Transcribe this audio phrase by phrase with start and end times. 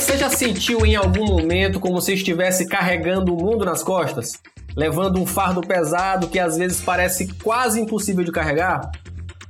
[0.00, 4.32] Você já sentiu em algum momento como se estivesse carregando o mundo nas costas?
[4.74, 8.90] Levando um fardo pesado que às vezes parece quase impossível de carregar?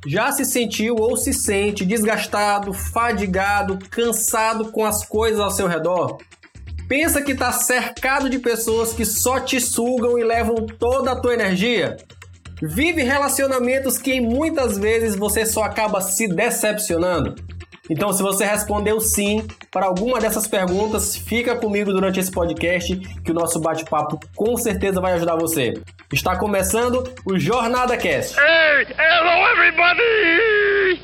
[0.04, 6.18] Já se sentiu ou se sente desgastado, fadigado, cansado com as coisas ao seu redor?
[6.88, 11.32] Pensa que está cercado de pessoas que só te sugam e levam toda a tua
[11.32, 11.96] energia?
[12.60, 17.36] Vive relacionamentos que muitas vezes você só acaba se decepcionando?
[17.88, 23.30] Então, se você respondeu sim para alguma dessas perguntas, fica comigo durante esse podcast que
[23.30, 25.74] o nosso bate-papo com certeza vai ajudar você.
[26.12, 28.36] Está começando o Jornada Cast.
[28.38, 31.00] Hey, hello everybody!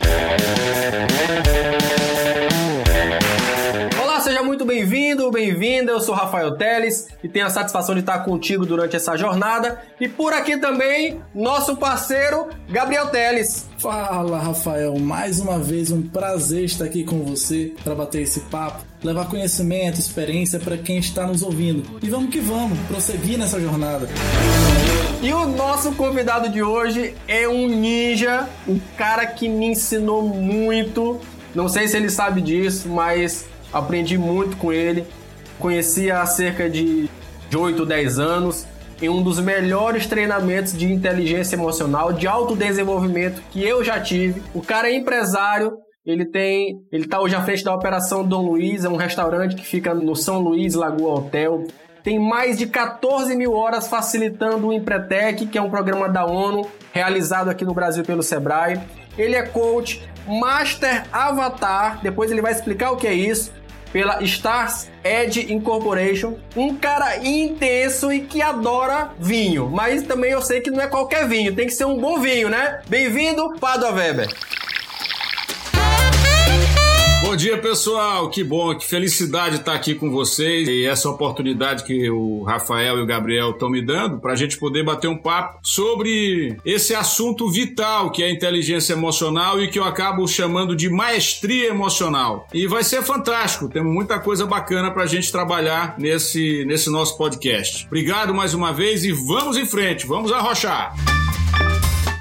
[4.66, 5.92] Bem-vindo, bem-vinda.
[5.92, 9.80] Eu sou Rafael Teles e tenho a satisfação de estar contigo durante essa jornada.
[10.00, 13.68] E por aqui também, nosso parceiro Gabriel Teles.
[13.78, 14.98] Fala, Rafael.
[14.98, 20.00] Mais uma vez, um prazer estar aqui com você para bater esse papo, levar conhecimento,
[20.00, 21.98] experiência para quem está nos ouvindo.
[22.02, 24.08] E vamos que vamos, prosseguir nessa jornada.
[25.22, 31.20] E o nosso convidado de hoje é um ninja, um cara que me ensinou muito.
[31.54, 35.06] Não sei se ele sabe disso, mas aprendi muito com ele.
[35.58, 37.08] Conheci há cerca de
[37.54, 38.66] 8, 10 anos
[39.00, 44.42] em um dos melhores treinamentos de inteligência emocional, de autodesenvolvimento que eu já tive.
[44.54, 45.72] O cara é empresário,
[46.04, 49.66] ele tem, ele tá hoje à frente da Operação Dom Luiz, é um restaurante que
[49.66, 51.64] fica no São Luís Lagoa Hotel.
[52.02, 56.66] Tem mais de 14 mil horas facilitando o Empretec, que é um programa da ONU
[56.92, 58.80] realizado aqui no Brasil pelo Sebrae.
[59.18, 63.52] Ele é coach, Master Avatar, depois ele vai explicar o que é isso.
[63.92, 70.60] Pela Stars Edge Incorporation, um cara intenso e que adora vinho, mas também eu sei
[70.60, 72.82] que não é qualquer vinho, tem que ser um bom vinho, né?
[72.88, 74.28] Bem-vindo, Padua Weber.
[77.36, 78.30] Bom dia, pessoal.
[78.30, 83.02] Que bom, que felicidade estar aqui com vocês e essa oportunidade que o Rafael e
[83.02, 87.50] o Gabriel estão me dando para a gente poder bater um papo sobre esse assunto
[87.50, 92.48] vital que é a inteligência emocional e que eu acabo chamando de maestria emocional.
[92.54, 93.68] E vai ser fantástico.
[93.68, 97.84] Temos muita coisa bacana para a gente trabalhar nesse, nesse nosso podcast.
[97.86, 100.06] Obrigado mais uma vez e vamos em frente.
[100.06, 100.94] Vamos arrochar.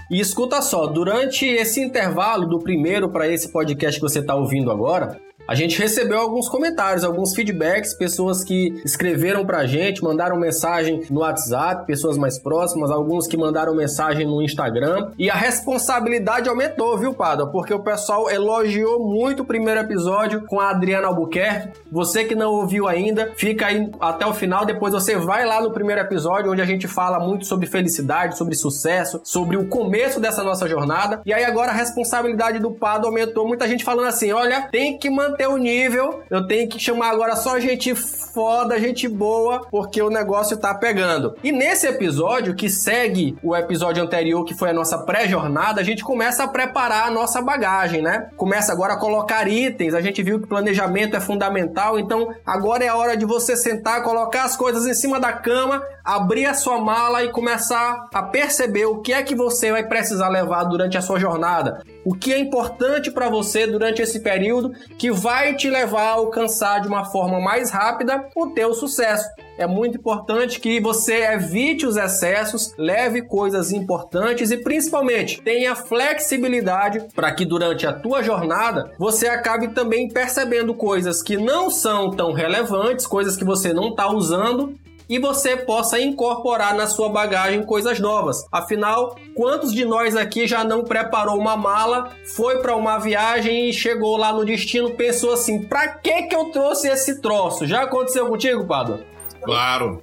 [0.09, 4.71] E escuta só, durante esse intervalo do primeiro para esse podcast que você está ouvindo
[4.71, 11.03] agora, a gente recebeu alguns comentários, alguns feedbacks, pessoas que escreveram pra gente, mandaram mensagem
[11.09, 15.11] no WhatsApp, pessoas mais próximas, alguns que mandaram mensagem no Instagram.
[15.19, 17.45] E a responsabilidade aumentou, viu, Pada?
[17.45, 21.79] Porque o pessoal elogiou muito o primeiro episódio com a Adriana Albuquerque.
[21.91, 24.65] Você que não ouviu ainda, fica aí até o final.
[24.65, 28.55] Depois você vai lá no primeiro episódio, onde a gente fala muito sobre felicidade, sobre
[28.55, 31.21] sucesso, sobre o começo dessa nossa jornada.
[31.25, 33.47] E aí agora a responsabilidade do Pado aumentou.
[33.47, 37.09] Muita gente falando assim: olha, tem que manter manter o nível, eu tenho que chamar
[37.09, 41.35] agora só gente foda, gente boa, porque o negócio tá pegando.
[41.43, 46.03] E nesse episódio, que segue o episódio anterior, que foi a nossa pré-jornada, a gente
[46.03, 48.29] começa a preparar a nossa bagagem, né?
[48.37, 52.87] Começa agora a colocar itens, a gente viu que planejamento é fundamental, então agora é
[52.87, 56.79] a hora de você sentar, colocar as coisas em cima da cama, abrir a sua
[56.79, 61.01] mala e começar a perceber o que é que você vai precisar levar durante a
[61.01, 66.03] sua jornada, o que é importante para você durante esse período que vai te levar
[66.03, 69.27] a alcançar de uma forma mais rápida o teu sucesso.
[69.57, 77.07] É muito importante que você evite os excessos, leve coisas importantes e principalmente tenha flexibilidade
[77.15, 82.31] para que durante a tua jornada você acabe também percebendo coisas que não são tão
[82.31, 84.77] relevantes, coisas que você não está usando
[85.09, 88.45] e você possa incorporar na sua bagagem coisas novas.
[88.51, 93.73] Afinal, quantos de nós aqui já não preparou uma mala, foi para uma viagem e
[93.73, 98.27] chegou lá no destino, pensou assim: "Para que que eu trouxe esse troço?" Já aconteceu
[98.27, 99.03] contigo, Pado?
[99.43, 100.01] Claro.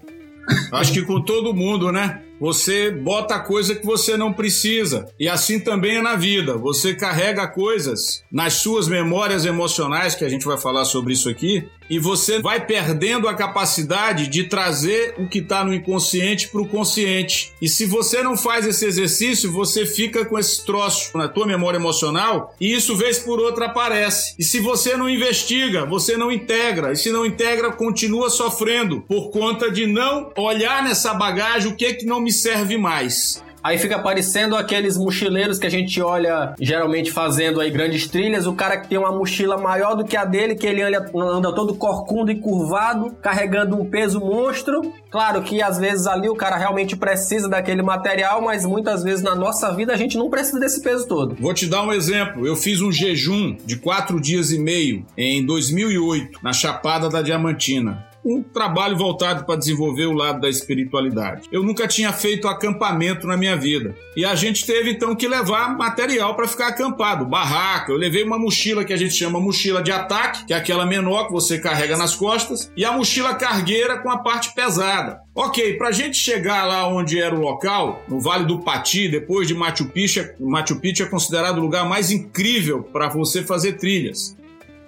[0.72, 2.22] Acho que com todo mundo, né?
[2.40, 5.06] Você bota coisa que você não precisa.
[5.18, 6.56] E assim também é na vida.
[6.56, 11.68] Você carrega coisas nas suas memórias emocionais, que a gente vai falar sobre isso aqui,
[11.92, 16.66] e você vai perdendo a capacidade de trazer o que está no inconsciente para o
[16.66, 17.52] consciente.
[17.60, 21.76] E se você não faz esse exercício, você fica com esse troço na tua memória
[21.76, 24.34] emocional e isso vez por outra aparece.
[24.38, 26.92] E se você não investiga, você não integra.
[26.92, 31.84] E se não integra, continua sofrendo por conta de não olhar nessa bagagem o que
[31.84, 33.44] é que não me serve mais.
[33.62, 38.54] Aí fica parecendo aqueles mochileiros que a gente olha geralmente fazendo aí grandes trilhas, o
[38.54, 41.74] cara que tem uma mochila maior do que a dele, que ele anda, anda todo
[41.74, 44.92] corcundo e curvado, carregando um peso monstro.
[45.10, 49.34] Claro que às vezes ali o cara realmente precisa daquele material, mas muitas vezes na
[49.34, 51.36] nossa vida a gente não precisa desse peso todo.
[51.38, 52.46] Vou te dar um exemplo.
[52.46, 58.11] Eu fiz um jejum de quatro dias e meio em 2008 na Chapada da Diamantina
[58.24, 61.48] um trabalho voltado para desenvolver o lado da espiritualidade.
[61.50, 63.96] Eu nunca tinha feito acampamento na minha vida.
[64.16, 67.92] E a gente teve então que levar material para ficar acampado, barraca.
[67.92, 71.26] Eu levei uma mochila que a gente chama mochila de ataque, que é aquela menor
[71.26, 75.20] que você carrega nas costas, e a mochila cargueira com a parte pesada.
[75.34, 79.48] Ok, para a gente chegar lá onde era o local, no Vale do Pati, depois
[79.48, 84.36] de Machu Picchu, Machu Picchu é considerado o lugar mais incrível para você fazer trilhas.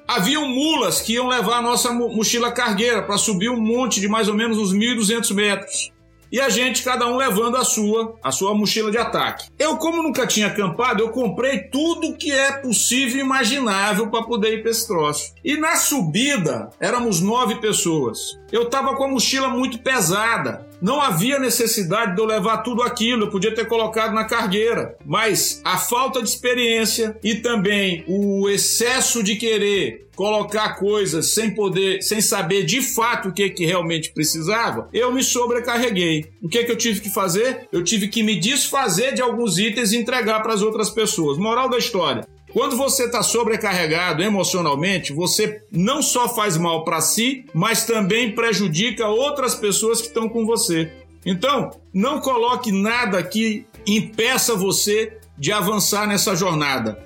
[0.06, 4.28] Haviam mulas que iam levar a nossa mochila cargueira para subir um monte de mais
[4.28, 5.94] ou menos uns 1.200 metros.
[6.34, 9.46] E a gente, cada um levando a sua, a sua mochila de ataque.
[9.56, 14.54] Eu, como nunca tinha acampado, eu comprei tudo que é possível e imaginável para poder
[14.54, 15.32] ir para esse troço.
[15.44, 18.36] E na subida, éramos nove pessoas.
[18.50, 20.66] Eu tava com a mochila muito pesada.
[20.80, 24.96] Não havia necessidade de eu levar tudo aquilo, eu podia ter colocado na cargueira.
[25.04, 32.02] Mas a falta de experiência e também o excesso de querer colocar coisas sem poder,
[32.02, 36.26] sem saber de fato o que, que realmente precisava, eu me sobrecarreguei.
[36.42, 37.68] O que, que eu tive que fazer?
[37.72, 41.38] Eu tive que me desfazer de alguns itens e entregar para as outras pessoas.
[41.38, 47.44] Moral da história: quando você está sobrecarregado emocionalmente, você não só faz mal para si,
[47.52, 50.88] mas também prejudica outras pessoas que estão com você.
[51.26, 56.96] Então, não coloque nada que impeça você de avançar nessa jornada.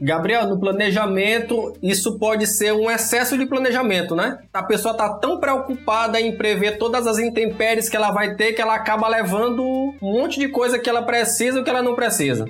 [0.00, 4.38] Gabriel, no planejamento, isso pode ser um excesso de planejamento, né?
[4.54, 8.62] A pessoa está tão preocupada em prever todas as intempéries que ela vai ter que
[8.62, 12.46] ela acaba levando um monte de coisa que ela precisa ou que ela não precisa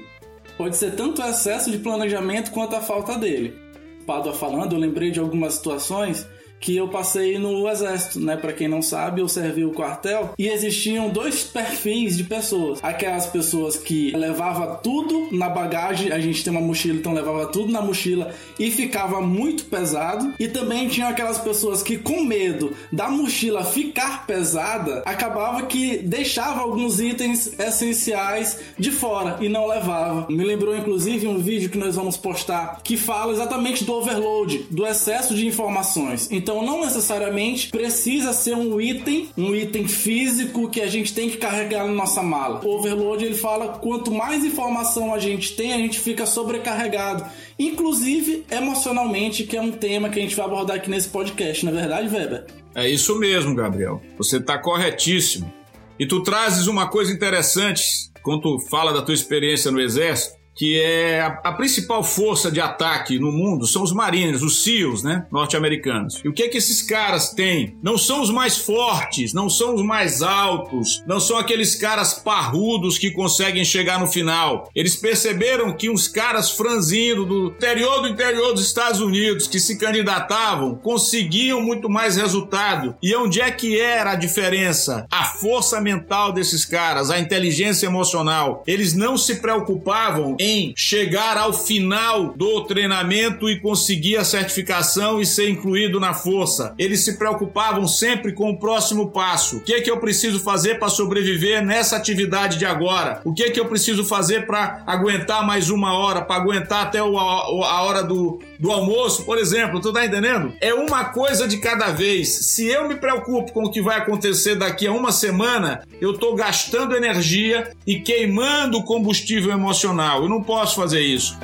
[0.57, 3.59] pode ser tanto o excesso de planejamento quanto a falta dele.
[4.07, 6.27] Pádua falando, eu lembrei de algumas situações
[6.65, 8.39] que eu passei no exército, né?
[8.39, 12.79] Para quem não sabe, eu servi o quartel e existiam dois perfis de pessoas.
[12.83, 17.71] Aquelas pessoas que levava tudo na bagagem, a gente tem uma mochila, então levava tudo
[17.71, 20.33] na mochila e ficava muito pesado.
[20.41, 26.63] E também tinha aquelas pessoas que com medo da mochila ficar pesada, acabava que deixava
[26.63, 30.27] alguns itens essenciais de fora e não levava.
[30.31, 34.87] Me lembrou inclusive um vídeo que nós vamos postar que fala exatamente do overload, do
[34.87, 36.27] excesso de informações.
[36.31, 41.29] Então então não necessariamente precisa ser um item, um item físico que a gente tem
[41.29, 42.61] que carregar na nossa mala.
[42.65, 47.25] O overload ele fala quanto mais informação a gente tem, a gente fica sobrecarregado,
[47.59, 51.73] inclusive emocionalmente, que é um tema que a gente vai abordar aqui nesse podcast, não
[51.73, 52.47] é verdade, Weber?
[52.73, 54.01] É isso mesmo, Gabriel.
[54.17, 55.53] Você está corretíssimo.
[55.99, 57.83] E tu trazes uma coisa interessante
[58.23, 62.61] quando tu fala da tua experiência no exército que é a, a, principal força de
[62.61, 66.21] ataque no mundo são os Marines, os SEALs, né, norte-americanos.
[66.25, 67.77] E o que é que esses caras têm?
[67.83, 72.99] Não são os mais fortes, não são os mais altos, não são aqueles caras parrudos
[72.99, 74.69] que conseguem chegar no final.
[74.75, 79.77] Eles perceberam que uns caras franzindo do interior do interior dos Estados Unidos que se
[79.77, 82.95] candidatavam conseguiam muito mais resultado.
[83.03, 85.07] E onde é que era a diferença?
[85.11, 88.63] A força mental desses caras, a inteligência emocional.
[88.67, 95.25] Eles não se preocupavam em chegar ao final do treinamento e conseguir a certificação e
[95.25, 96.75] ser incluído na força.
[96.79, 99.57] Eles se preocupavam sempre com o próximo passo.
[99.57, 103.23] O que é que eu preciso fazer para sobreviver nessa atividade de agora?
[103.25, 106.99] O que é que eu preciso fazer para aguentar mais uma hora, para aguentar até
[106.99, 109.81] a hora do, do almoço, por exemplo?
[109.81, 110.53] Tu tá entendendo?
[110.61, 112.47] É uma coisa de cada vez.
[112.47, 116.35] Se eu me preocupo com o que vai acontecer daqui a uma semana, eu tô
[116.35, 120.23] gastando energia e queimando combustível emocional.
[120.23, 121.39] Eu não posso fazer isso.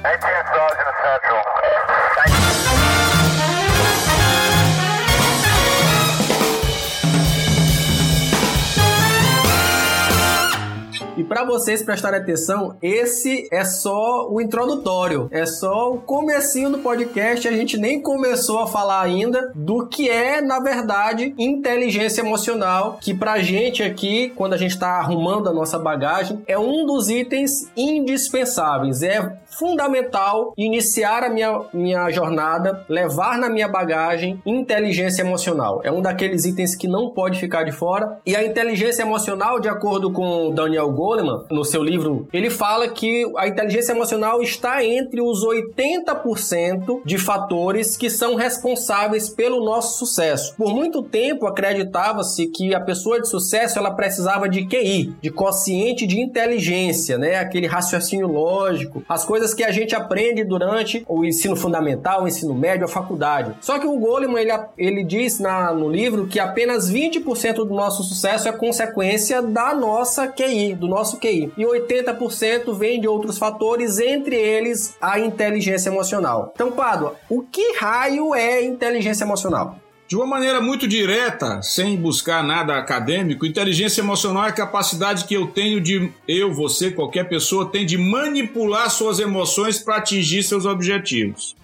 [11.21, 16.79] E para vocês prestarem atenção, esse é só o introdutório, é só o comecinho do
[16.79, 22.97] podcast, a gente nem começou a falar ainda do que é, na verdade, inteligência emocional,
[23.03, 27.11] que pra gente aqui, quando a gente tá arrumando a nossa bagagem, é um dos
[27.11, 35.81] itens indispensáveis, é fundamental iniciar a minha, minha jornada, levar na minha bagagem inteligência emocional.
[35.85, 38.19] É um daqueles itens que não pode ficar de fora.
[38.25, 42.89] E a inteligência emocional, de acordo com Daniel Goleman, Goleman, no seu livro, ele fala
[42.89, 49.99] que a inteligência emocional está entre os 80% de fatores que são responsáveis pelo nosso
[49.99, 50.55] sucesso.
[50.57, 56.07] Por muito tempo acreditava-se que a pessoa de sucesso ela precisava de QI, de quociente
[56.07, 57.41] de inteligência, né?
[57.41, 62.55] Aquele raciocínio lógico, as coisas que a gente aprende durante o ensino fundamental, o ensino
[62.55, 63.57] médio, a faculdade.
[63.61, 68.05] Só que o Goleman ele, ele diz na, no livro que apenas 20% do nosso
[68.05, 71.53] sucesso é consequência da nossa QI, do nosso QI.
[71.57, 76.53] E 80% vem de outros fatores, entre eles a inteligência emocional.
[76.55, 79.79] Então, Pádua, o que raio é inteligência emocional?
[80.11, 85.35] De uma maneira muito direta, sem buscar nada acadêmico, inteligência emocional é a capacidade que
[85.35, 90.67] eu tenho de, eu, você, qualquer pessoa, tem de manipular suas emoções para atingir seus
[90.67, 91.55] objetivos.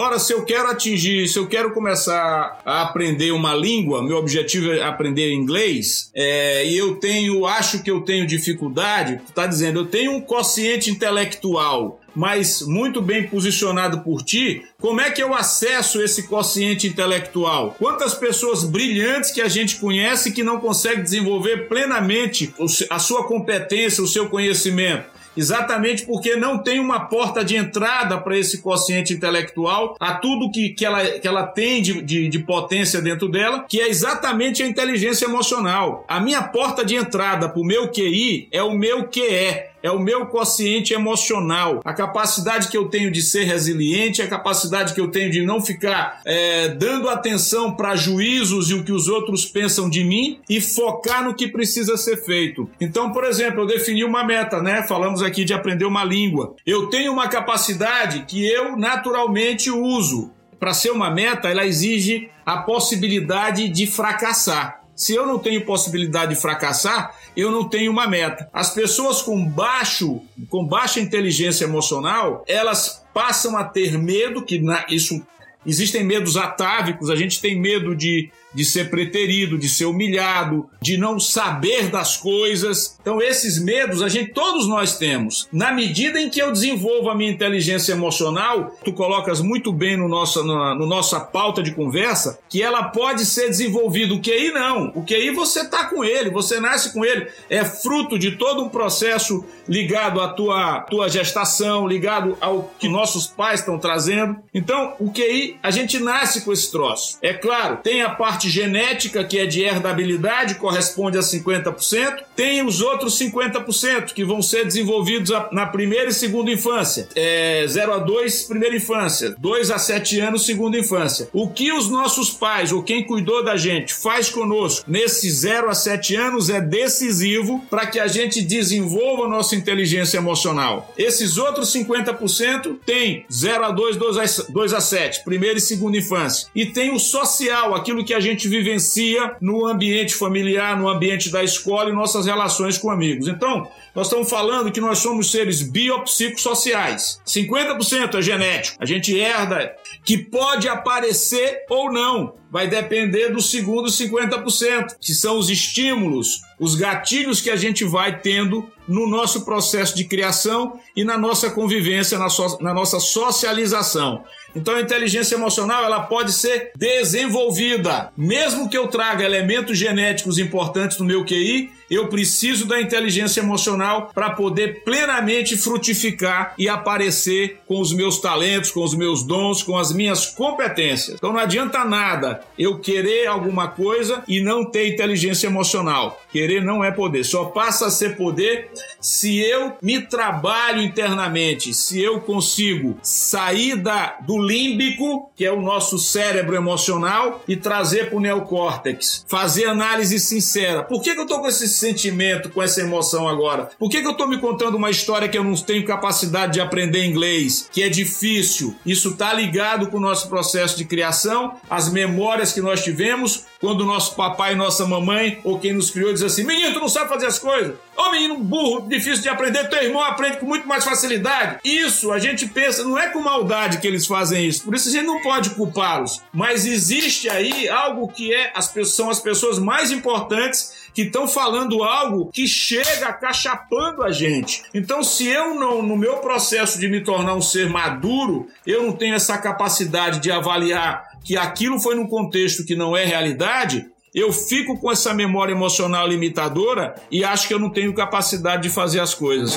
[0.00, 4.70] Ora, se eu quero atingir, se eu quero começar a aprender uma língua, meu objetivo
[4.70, 9.80] é aprender inglês, é, e eu tenho, acho que eu tenho dificuldade, tu tá dizendo,
[9.80, 15.32] eu tenho um quociente intelectual mas muito bem posicionado por ti, como é que eu
[15.32, 17.76] acesso esse quociente intelectual?
[17.78, 22.52] Quantas pessoas brilhantes que a gente conhece que não conseguem desenvolver plenamente
[22.90, 25.17] a sua competência, o seu conhecimento?
[25.38, 30.70] Exatamente porque não tem uma porta de entrada para esse quociente intelectual, a tudo que,
[30.70, 34.66] que, ela, que ela tem de, de, de potência dentro dela, que é exatamente a
[34.66, 36.04] inteligência emocional.
[36.08, 39.98] A minha porta de entrada para o meu QI é o meu QE é o
[39.98, 45.08] meu consciente emocional, a capacidade que eu tenho de ser resiliente, a capacidade que eu
[45.08, 49.88] tenho de não ficar é, dando atenção para juízos e o que os outros pensam
[49.88, 52.68] de mim e focar no que precisa ser feito.
[52.80, 54.82] Então, por exemplo, eu defini uma meta, né?
[54.82, 56.54] Falamos aqui de aprender uma língua.
[56.66, 60.30] Eu tenho uma capacidade que eu naturalmente uso.
[60.58, 64.82] Para ser uma meta, ela exige a possibilidade de fracassar.
[64.98, 68.50] Se eu não tenho possibilidade de fracassar, eu não tenho uma meta.
[68.52, 74.84] As pessoas com baixo, com baixa inteligência emocional, elas passam a ter medo, que na,
[74.88, 75.24] isso
[75.64, 80.96] existem medos atávicos, a gente tem medo de de ser preterido, de ser humilhado, de
[80.96, 82.98] não saber das coisas.
[83.00, 85.46] Então esses medos a gente todos nós temos.
[85.52, 90.08] Na medida em que eu desenvolvo a minha inteligência emocional, tu colocas muito bem no
[90.08, 94.12] nosso no, no nossa pauta de conversa que ela pode ser desenvolvida.
[94.12, 94.90] O QI não.
[94.92, 97.28] O QI você tá com ele, você nasce com ele.
[97.48, 103.28] É fruto de todo um processo ligado à tua tua gestação, ligado ao que nossos
[103.28, 104.36] pais estão trazendo.
[104.52, 107.18] Então, o QI, a gente nasce com esse troço.
[107.22, 112.22] É claro, tem a parte parte genética, que é de herdabilidade, corresponde a 50%.
[112.34, 117.08] Tem os outros 50% que vão ser desenvolvidos na primeira e segunda infância.
[117.14, 119.34] É 0 a 2, primeira infância.
[119.38, 121.28] 2 a 7 anos, segunda infância.
[121.32, 125.74] O que os nossos pais ou quem cuidou da gente faz conosco nesses 0 a
[125.74, 130.92] 7 anos é decisivo para que a gente desenvolva a nossa inteligência emocional.
[130.96, 135.96] Esses outros 50% tem 0 a 2, 2 a, 2 a 7, primeira e segunda
[135.96, 136.48] infância.
[136.54, 141.42] E tem o social, aquilo que a gente vivencia no ambiente familiar, no ambiente da
[141.42, 143.28] escola e nossas relações com amigos.
[143.28, 147.20] Então, nós estamos falando que nós somos seres biopsicossociais.
[147.26, 152.34] 50% é genético, a gente herda, que pode aparecer ou não.
[152.50, 158.20] Vai depender do segundo 50%, que são os estímulos, os gatilhos que a gente vai
[158.20, 164.24] tendo no nosso processo de criação e na nossa convivência, na, so na nossa socialização.
[164.54, 168.12] Então a inteligência emocional ela pode ser desenvolvida.
[168.16, 174.10] Mesmo que eu traga elementos genéticos importantes no meu QI, eu preciso da inteligência emocional
[174.14, 179.76] para poder plenamente frutificar e aparecer com os meus talentos, com os meus dons, com
[179.76, 181.16] as minhas competências.
[181.16, 186.20] Então não adianta nada eu querer alguma coisa e não ter inteligência emocional.
[186.30, 192.00] Querer não é poder, só passa a ser poder se eu me trabalho internamente, se
[192.02, 198.16] eu consigo sair da, do límbico, que é o nosso cérebro emocional, e trazer para
[198.16, 200.82] o neocórtex, fazer análise sincera.
[200.82, 203.70] Por que, que eu estou com esse sentimento, com essa emoção agora?
[203.78, 206.60] Por que, que eu estou me contando uma história que eu não tenho capacidade de
[206.60, 208.74] aprender inglês, que é difícil?
[208.84, 213.84] Isso está ligado com o nosso processo de criação, as memórias que nós tivemos, quando
[213.84, 217.08] nosso papai e nossa mamãe, ou quem nos criou, diz assim: menino, tu não sabe
[217.08, 217.74] fazer as coisas.
[217.96, 221.58] Ô menino burro, difícil de aprender, teu irmão aprende com muito mais facilidade.
[221.64, 224.92] Isso a gente pensa, não é com maldade que eles fazem isso, por isso a
[224.92, 226.22] gente não pode culpá-los.
[226.32, 231.84] Mas existe aí algo que é as são as pessoas mais importantes que estão falando
[231.84, 234.64] algo que chega cachapando a gente.
[234.74, 238.90] Então, se eu não, no meu processo de me tornar um ser maduro, eu não
[238.90, 244.32] tenho essa capacidade de avaliar que aquilo foi num contexto que não é realidade, eu
[244.32, 248.98] fico com essa memória emocional limitadora e acho que eu não tenho capacidade de fazer
[248.98, 249.56] as coisas.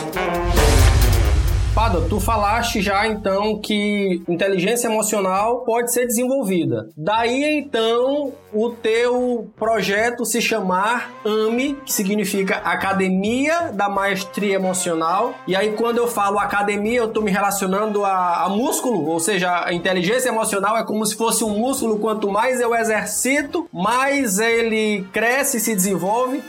[1.74, 6.90] Pado, tu falaste já então que inteligência emocional pode ser desenvolvida.
[6.98, 15.34] Daí então o teu projeto se chamar AME, que significa Academia da Maestria Emocional.
[15.48, 19.63] E aí quando eu falo academia, eu estou me relacionando a, a músculo, ou seja,
[19.66, 22.00] a inteligência emocional é como se fosse um músculo.
[22.00, 26.44] Quanto mais eu exercito, mais ele cresce e se desenvolve.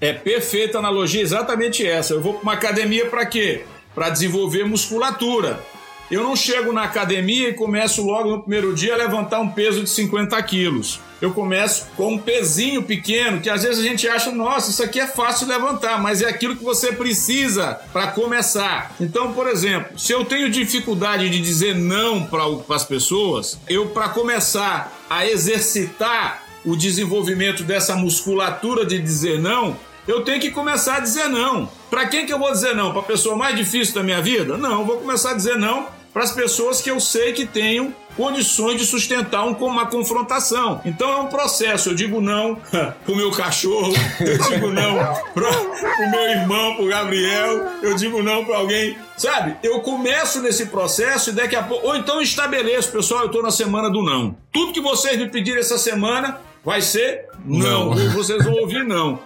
[0.00, 2.14] É perfeita analogia, exatamente essa.
[2.14, 3.64] Eu vou para uma academia para quê?
[3.98, 5.60] Para desenvolver musculatura.
[6.08, 9.82] Eu não chego na academia e começo logo no primeiro dia a levantar um peso
[9.82, 11.00] de 50 quilos.
[11.20, 15.00] Eu começo com um pezinho pequeno que às vezes a gente acha, nossa, isso aqui
[15.00, 18.94] é fácil de levantar, mas é aquilo que você precisa para começar.
[19.00, 22.44] Então, por exemplo, se eu tenho dificuldade de dizer não para
[22.76, 29.76] as pessoas, eu, para começar a exercitar o desenvolvimento dessa musculatura de dizer não,
[30.08, 31.70] eu tenho que começar a dizer não.
[31.90, 32.90] Para quem que eu vou dizer não?
[32.92, 34.56] Para a pessoa mais difícil da minha vida?
[34.56, 37.94] Não, eu vou começar a dizer não para as pessoas que eu sei que tenham
[38.16, 40.80] condições de sustentar um, uma confrontação.
[40.84, 41.90] Então é um processo.
[41.90, 42.56] Eu digo não
[43.04, 44.96] pro meu cachorro, eu digo não
[45.32, 48.96] pro, pro meu irmão, pro Gabriel, eu digo não para alguém.
[49.16, 49.56] Sabe?
[49.62, 51.86] Eu começo nesse processo e daqui a pouco.
[51.86, 54.36] Ou então estabeleço, pessoal, eu tô na semana do não.
[54.50, 57.94] Tudo que vocês me pedirem essa semana vai ser não.
[57.94, 58.10] não.
[58.10, 59.20] Vocês vão ouvir não.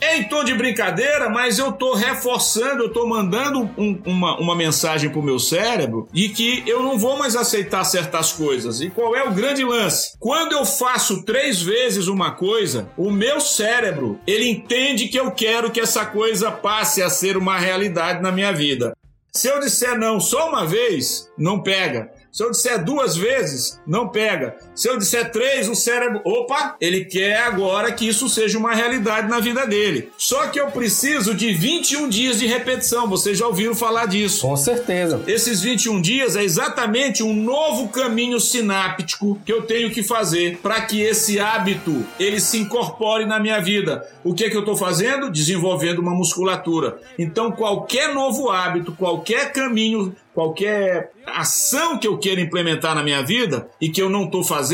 [0.00, 4.54] É em tom de brincadeira, mas eu tô reforçando, eu tô mandando um, uma, uma
[4.54, 8.80] mensagem pro meu cérebro de que eu não vou mais aceitar certas coisas.
[8.80, 10.16] E qual é o grande lance?
[10.20, 15.70] Quando eu faço três vezes uma coisa, o meu cérebro, ele entende que eu quero
[15.70, 18.92] que essa coisa passe a ser uma realidade na minha vida.
[19.32, 22.10] Se eu disser não só uma vez, não pega.
[22.32, 24.56] Se eu disser duas vezes, não pega.
[24.78, 29.28] Se eu disser três, o cérebro, opa, ele quer agora que isso seja uma realidade
[29.28, 30.12] na vida dele.
[30.16, 33.08] Só que eu preciso de 21 dias de repetição.
[33.08, 34.46] Vocês já ouviram falar disso?
[34.46, 35.20] Com certeza.
[35.26, 40.80] Esses 21 dias é exatamente um novo caminho sináptico que eu tenho que fazer para
[40.82, 44.06] que esse hábito ele se incorpore na minha vida.
[44.22, 45.28] O que é que eu estou fazendo?
[45.28, 47.00] Desenvolvendo uma musculatura.
[47.18, 53.68] Então qualquer novo hábito, qualquer caminho qualquer ação que eu queira implementar na minha vida
[53.80, 54.67] e que eu não estou fazendo,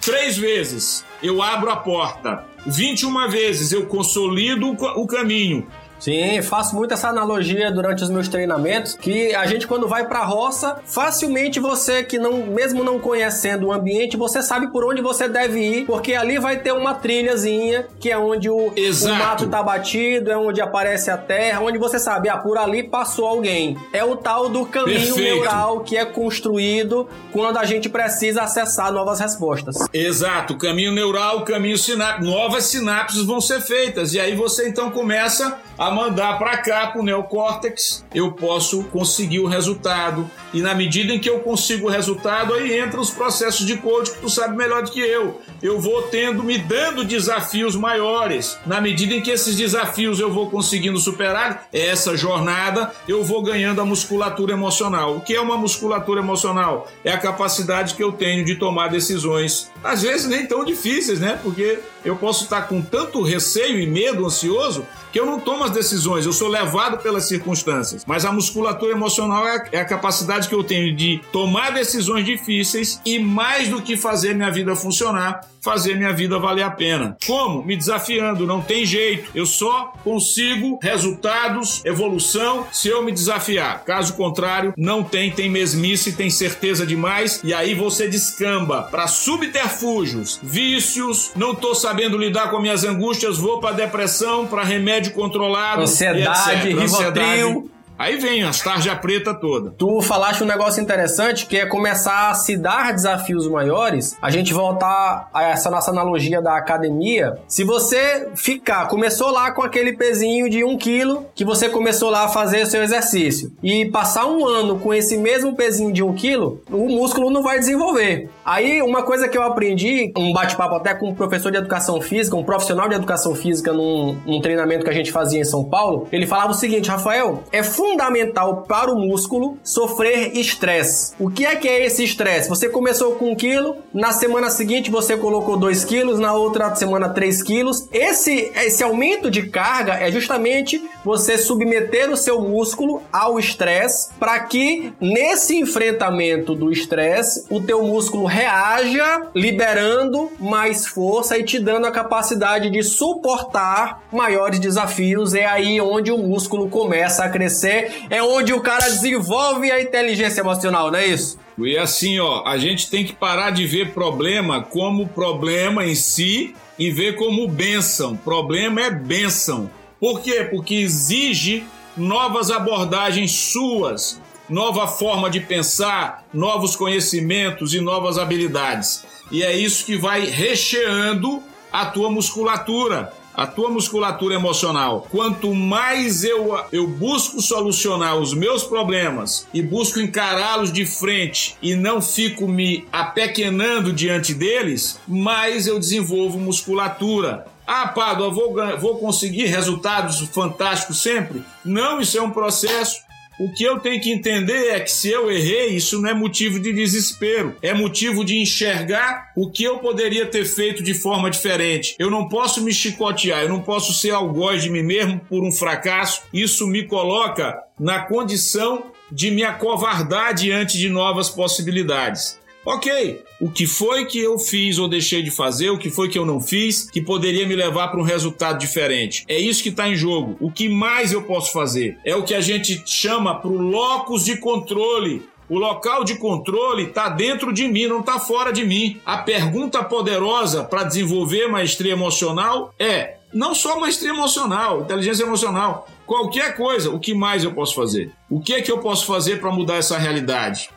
[0.00, 5.66] três vezes eu abro a porta, 21 vezes eu consolido o caminho,
[6.02, 10.24] Sim, faço muito essa analogia durante os meus treinamentos, que a gente quando vai pra
[10.24, 15.28] roça, facilmente você que não, mesmo não conhecendo o ambiente, você sabe por onde você
[15.28, 19.62] deve ir, porque ali vai ter uma trilhazinha, que é onde o, o mato tá
[19.62, 23.76] batido, é onde aparece a terra, onde você sabe, ah, por ali passou alguém.
[23.92, 25.20] É o tal do caminho Perfeito.
[25.20, 29.76] neural que é construído quando a gente precisa acessar novas respostas.
[29.92, 35.60] Exato, caminho neural, caminho sináptico, novas sinapses vão ser feitas, e aí você então começa
[35.78, 40.30] a mandar para cá, para o neocórtex, eu posso conseguir o resultado.
[40.52, 44.12] E na medida em que eu consigo o resultado, aí entra os processos de coaching
[44.12, 45.40] que tu sabe melhor do que eu.
[45.62, 48.58] Eu vou tendo, me dando desafios maiores.
[48.66, 53.80] Na medida em que esses desafios eu vou conseguindo superar essa jornada, eu vou ganhando
[53.80, 55.16] a musculatura emocional.
[55.16, 56.88] O que é uma musculatura emocional?
[57.04, 61.38] É a capacidade que eu tenho de tomar decisões, às vezes nem tão difíceis, né?
[61.42, 65.70] Porque eu posso estar com tanto receio e medo, ansioso, que eu não tomo as
[65.70, 65.81] decisões,
[66.26, 68.04] eu sou levado pelas circunstâncias.
[68.06, 72.24] Mas a musculatura emocional é a, é a capacidade que eu tenho de tomar decisões
[72.24, 77.16] difíceis e, mais do que fazer minha vida funcionar, fazer minha vida valer a pena.
[77.24, 77.62] Como?
[77.62, 79.30] Me desafiando, não tem jeito.
[79.34, 83.84] Eu só consigo resultados, evolução, se eu me desafiar.
[83.84, 90.40] Caso contrário, não tem, tem mesmice, tem certeza demais, e aí você descamba para subterfúgios,
[90.42, 96.72] vícios, não tô sabendo lidar com minhas angústias, vou para depressão, para remédio controlado, ansiedade,
[96.74, 97.70] rivotril.
[98.02, 99.70] Aí vem as tarja preta toda.
[99.70, 104.16] Tu falaste um negócio interessante que é começar a se dar desafios maiores.
[104.20, 107.38] A gente voltar a essa nossa analogia da academia.
[107.46, 112.24] Se você ficar, começou lá com aquele pezinho de um quilo que você começou lá
[112.24, 116.60] a fazer seu exercício e passar um ano com esse mesmo pezinho de um quilo,
[116.72, 118.28] o músculo não vai desenvolver.
[118.44, 122.36] Aí, uma coisa que eu aprendi, um bate-papo até com um professor de educação física,
[122.36, 126.08] um profissional de educação física num, num treinamento que a gente fazia em São Paulo,
[126.10, 131.14] ele falava o seguinte, Rafael, é fundamental para o músculo sofrer estresse.
[131.18, 132.48] O que é que é esse estresse?
[132.48, 137.08] Você começou com 1 quilo, na semana seguinte você colocou 2 quilos, na outra semana
[137.08, 137.88] 3 quilos.
[137.92, 144.38] Esse, esse aumento de carga é justamente você submeter o seu músculo ao estresse para
[144.40, 151.86] que nesse enfrentamento do estresse o teu músculo reaja liberando mais força e te dando
[151.86, 155.34] a capacidade de suportar maiores desafios.
[155.34, 160.40] É aí onde o músculo começa a crescer, é onde o cara desenvolve a inteligência
[160.40, 161.38] emocional, não é isso?
[161.58, 166.54] E assim, ó, a gente tem que parar de ver problema como problema em si
[166.78, 168.16] e ver como bênção.
[168.16, 169.70] Problema é bênção.
[170.00, 170.48] Por quê?
[170.50, 171.64] Porque exige
[171.96, 179.04] novas abordagens suas, nova forma de pensar, novos conhecimentos e novas habilidades.
[179.30, 185.06] E é isso que vai recheando a tua musculatura a tua musculatura emocional.
[185.10, 191.74] Quanto mais eu, eu busco solucionar os meus problemas e busco encará-los de frente e
[191.74, 197.46] não fico me apequenando diante deles, mais eu desenvolvo musculatura.
[197.66, 201.42] Ah, Pádua, vou, vou conseguir resultados fantásticos sempre?
[201.64, 203.00] Não, isso é um processo.
[203.40, 206.60] O que eu tenho que entender é que se eu errei, isso não é motivo
[206.60, 211.96] de desespero, é motivo de enxergar o que eu poderia ter feito de forma diferente.
[211.98, 215.50] Eu não posso me chicotear, eu não posso ser algoz de mim mesmo por um
[215.50, 216.22] fracasso.
[216.32, 222.38] Isso me coloca na condição de me acovardar diante de novas possibilidades.
[222.64, 226.16] Ok, o que foi que eu fiz ou deixei de fazer, o que foi que
[226.16, 229.24] eu não fiz, que poderia me levar para um resultado diferente.
[229.26, 230.36] É isso que está em jogo.
[230.38, 231.98] O que mais eu posso fazer?
[232.04, 235.22] É o que a gente chama para o locus de controle.
[235.48, 239.00] O local de controle está dentro de mim, não está fora de mim.
[239.04, 246.56] A pergunta poderosa para desenvolver maestria emocional é não só maestria emocional, inteligência emocional, qualquer
[246.56, 246.90] coisa.
[246.90, 248.12] O que mais eu posso fazer?
[248.30, 250.70] O que é que eu posso fazer para mudar essa realidade?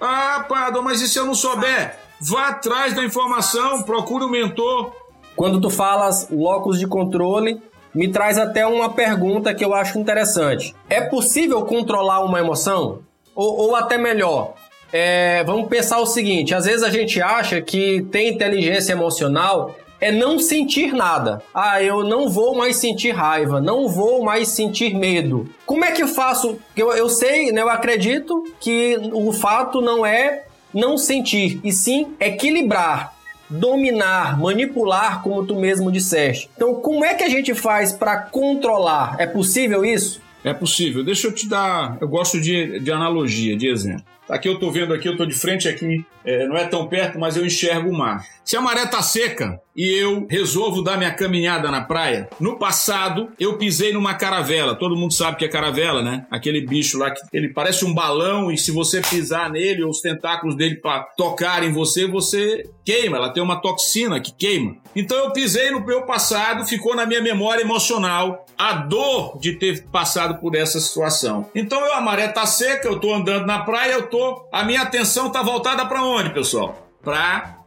[0.00, 1.96] Ah, Pado, mas e se eu não souber?
[2.20, 4.92] Vá atrás da informação, procure um mentor.
[5.36, 7.60] Quando tu falas locus de controle,
[7.94, 10.74] me traz até uma pergunta que eu acho interessante.
[10.88, 13.00] É possível controlar uma emoção?
[13.34, 14.54] Ou, ou até melhor,
[14.92, 20.12] é, vamos pensar o seguinte: às vezes a gente acha que ter inteligência emocional é
[20.12, 21.42] não sentir nada.
[21.54, 25.48] Ah, eu não vou mais sentir raiva, não vou mais sentir medo.
[25.64, 26.58] Como é que eu faço?
[26.76, 32.14] Eu, eu sei, né, eu acredito que o fato não é não sentir, e sim
[32.18, 33.14] equilibrar,
[33.48, 36.50] dominar, manipular, como tu mesmo disseste.
[36.56, 39.14] Então, como é que a gente faz para controlar?
[39.18, 40.20] É possível isso?
[40.42, 41.02] É possível.
[41.02, 41.96] Deixa eu te dar.
[42.00, 44.04] Eu gosto de, de analogia, de exemplo.
[44.28, 47.18] Aqui eu estou vendo aqui, eu estou de frente aqui, é, não é tão perto,
[47.18, 48.24] mas eu enxergo o mar.
[48.44, 53.30] Se a maré tá seca e eu resolvo dar minha caminhada na praia, no passado
[53.38, 54.74] eu pisei numa caravela.
[54.74, 56.26] Todo mundo sabe que é caravela, né?
[56.30, 60.56] Aquele bicho lá que ele parece um balão e se você pisar nele, os tentáculos
[60.56, 63.16] dele para tocar em você, você queima.
[63.16, 64.76] Ela tem uma toxina que queima.
[64.94, 69.84] Então eu pisei no meu passado, ficou na minha memória emocional a dor de ter
[69.88, 71.50] passado por essa situação.
[71.54, 74.82] Então eu, a maré tá seca, eu tô andando na praia, eu tô, a minha
[74.82, 76.88] atenção tá voltada para onde, pessoal?
[77.02, 77.58] Para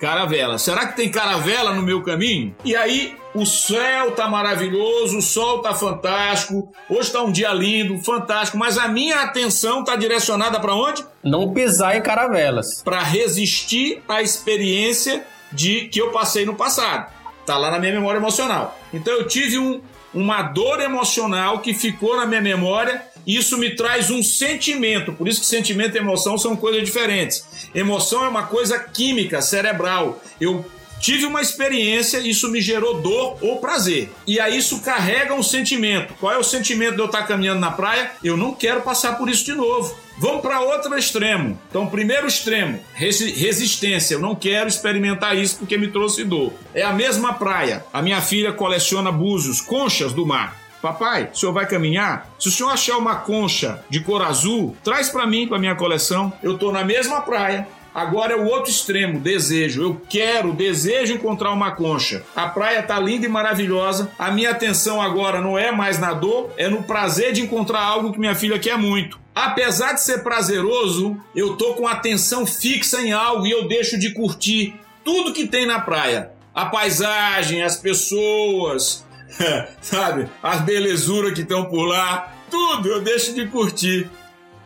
[0.00, 0.58] caravela.
[0.58, 2.54] Será que tem caravela no meu caminho?
[2.64, 7.98] E aí, o céu tá maravilhoso, o sol tá fantástico, hoje tá um dia lindo,
[7.98, 11.04] fantástico, mas a minha atenção tá direcionada para onde?
[11.22, 12.82] Não pisar em caravelas.
[12.82, 17.12] Para resistir à experiência de que eu passei no passado.
[17.46, 18.78] Tá lá na minha memória emocional.
[18.92, 19.80] Então eu tive um,
[20.14, 25.12] uma dor emocional que ficou na minha memória isso me traz um sentimento.
[25.12, 27.44] Por isso que sentimento e emoção são coisas diferentes.
[27.74, 30.22] Emoção é uma coisa química, cerebral.
[30.40, 30.64] Eu
[30.98, 34.10] tive uma experiência, isso me gerou dor ou prazer.
[34.26, 36.14] E aí isso carrega um sentimento.
[36.18, 38.12] Qual é o sentimento de eu estar caminhando na praia?
[38.24, 39.94] Eu não quero passar por isso de novo.
[40.18, 41.58] Vamos para outro extremo.
[41.70, 44.14] Então, primeiro extremo, resistência.
[44.14, 46.52] Eu não quero experimentar isso porque me trouxe dor.
[46.74, 47.84] É a mesma praia.
[47.92, 50.56] A minha filha coleciona búzios, conchas do mar.
[50.82, 52.28] Papai, o senhor vai caminhar?
[52.38, 56.32] Se o senhor achar uma concha de cor azul, traz para mim, para minha coleção.
[56.42, 59.82] Eu tô na mesma praia, Agora é o outro extremo, desejo.
[59.82, 62.22] Eu quero, desejo encontrar uma concha.
[62.36, 64.12] A praia tá linda e maravilhosa.
[64.16, 68.12] A minha atenção agora não é mais na dor, é no prazer de encontrar algo
[68.12, 69.18] que minha filha quer muito.
[69.38, 74.12] Apesar de ser prazeroso, eu tô com atenção fixa em algo e eu deixo de
[74.12, 74.74] curtir
[75.04, 76.32] tudo que tem na praia.
[76.52, 79.06] A paisagem, as pessoas,
[79.80, 80.28] sabe?
[80.42, 84.10] As belezuras que estão por lá, tudo eu deixo de curtir.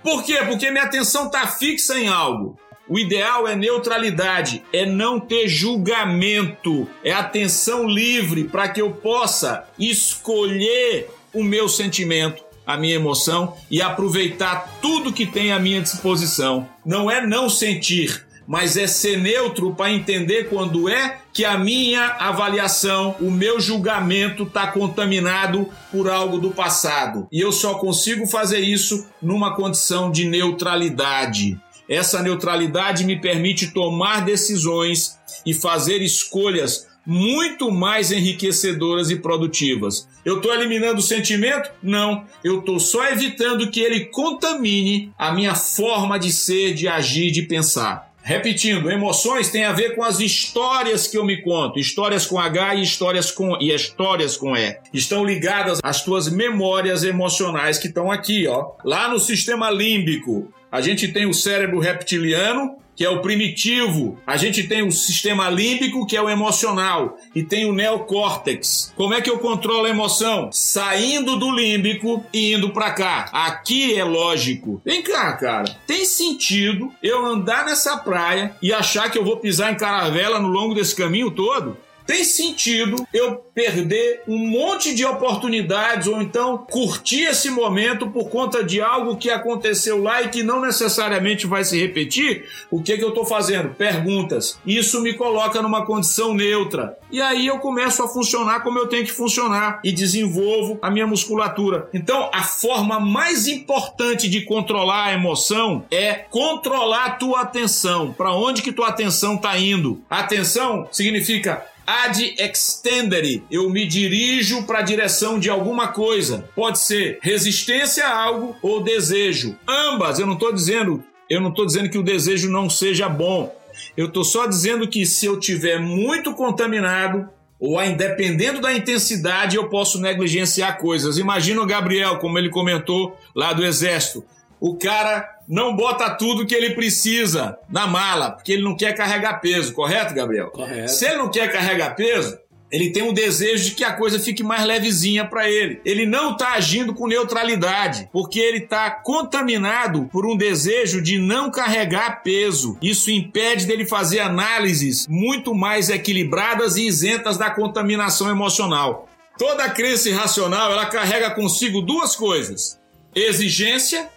[0.03, 0.39] Por quê?
[0.47, 2.59] Porque minha atenção está fixa em algo.
[2.89, 9.69] O ideal é neutralidade, é não ter julgamento, é atenção livre para que eu possa
[9.79, 16.69] escolher o meu sentimento, a minha emoção e aproveitar tudo que tem à minha disposição.
[16.85, 22.05] Não é não sentir, mas é ser neutro para entender quando é que a minha
[22.19, 27.27] avaliação, o meu julgamento está contaminado por algo do passado.
[27.33, 31.59] E eu só consigo fazer isso numa condição de neutralidade.
[31.89, 40.09] Essa neutralidade me permite tomar decisões e fazer escolhas muito mais enriquecedoras e produtivas.
[40.25, 41.71] Eu estou eliminando o sentimento?
[41.83, 42.25] Não.
[42.43, 47.43] Eu estou só evitando que ele contamine a minha forma de ser, de agir, de
[47.43, 48.13] pensar.
[48.25, 52.77] Repetindo, emoções têm a ver com as histórias que eu me conto, histórias com H
[52.77, 54.79] e histórias com e histórias com E.
[54.95, 58.75] Estão ligadas às tuas memórias emocionais que estão aqui, ó.
[58.85, 64.17] Lá no sistema límbico, a gente tem o cérebro reptiliano, que é o primitivo.
[64.25, 68.93] A gente tem o sistema límbico, que é o emocional, e tem o neocórtex.
[68.95, 70.51] Como é que eu controlo a emoção?
[70.53, 73.29] Saindo do límbico e indo para cá.
[73.33, 74.81] Aqui é lógico.
[74.85, 75.77] Vem cá, cara.
[75.85, 80.47] Tem sentido eu andar nessa praia e achar que eu vou pisar em caravela no
[80.47, 81.77] longo desse caminho todo?
[82.07, 88.65] Tem sentido eu perder um monte de oportunidades ou então curtir esse momento por conta
[88.65, 92.45] de algo que aconteceu lá e que não necessariamente vai se repetir?
[92.71, 93.75] O que, que eu estou fazendo?
[93.75, 94.59] Perguntas.
[94.67, 96.97] Isso me coloca numa condição neutra.
[97.11, 101.07] E aí eu começo a funcionar como eu tenho que funcionar e desenvolvo a minha
[101.07, 101.89] musculatura.
[101.93, 108.13] Então, a forma mais importante de controlar a emoção é controlar a tua atenção.
[108.13, 110.03] Para onde que tua atenção está indo?
[110.09, 113.45] Atenção significa ad extendere.
[113.51, 116.49] Eu me dirijo para a direção de alguma coisa.
[116.55, 119.57] Pode ser resistência a algo ou desejo.
[119.67, 123.55] Ambas, eu não estou dizendo, eu não estou dizendo que o desejo não seja bom.
[123.97, 129.69] Eu estou só dizendo que se eu tiver muito contaminado, ou dependendo da intensidade, eu
[129.69, 131.17] posso negligenciar coisas.
[131.17, 134.25] Imagina o Gabriel, como ele comentou lá do exército.
[134.63, 139.41] O cara não bota tudo que ele precisa na mala, porque ele não quer carregar
[139.41, 140.53] peso, correto, Gabriel?
[140.53, 140.93] Correto.
[140.93, 142.39] Se ele não quer carregar peso,
[142.71, 145.81] ele tem um desejo de que a coisa fique mais levezinha para ele.
[145.85, 151.51] Ele não está agindo com neutralidade, porque ele está contaminado por um desejo de não
[151.51, 152.79] carregar peso.
[152.81, 159.09] Isso impede dele fazer análises muito mais equilibradas e isentas da contaminação emocional.
[159.37, 162.79] Toda crença irracional, ela carrega consigo duas coisas:
[163.13, 164.09] exigência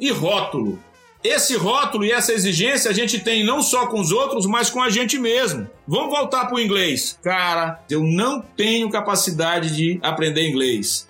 [0.00, 0.78] e rótulo.
[1.22, 4.82] Esse rótulo e essa exigência a gente tem não só com os outros, mas com
[4.82, 5.68] a gente mesmo.
[5.86, 7.18] Vamos voltar para o inglês.
[7.22, 11.06] Cara, eu não tenho capacidade de aprender inglês.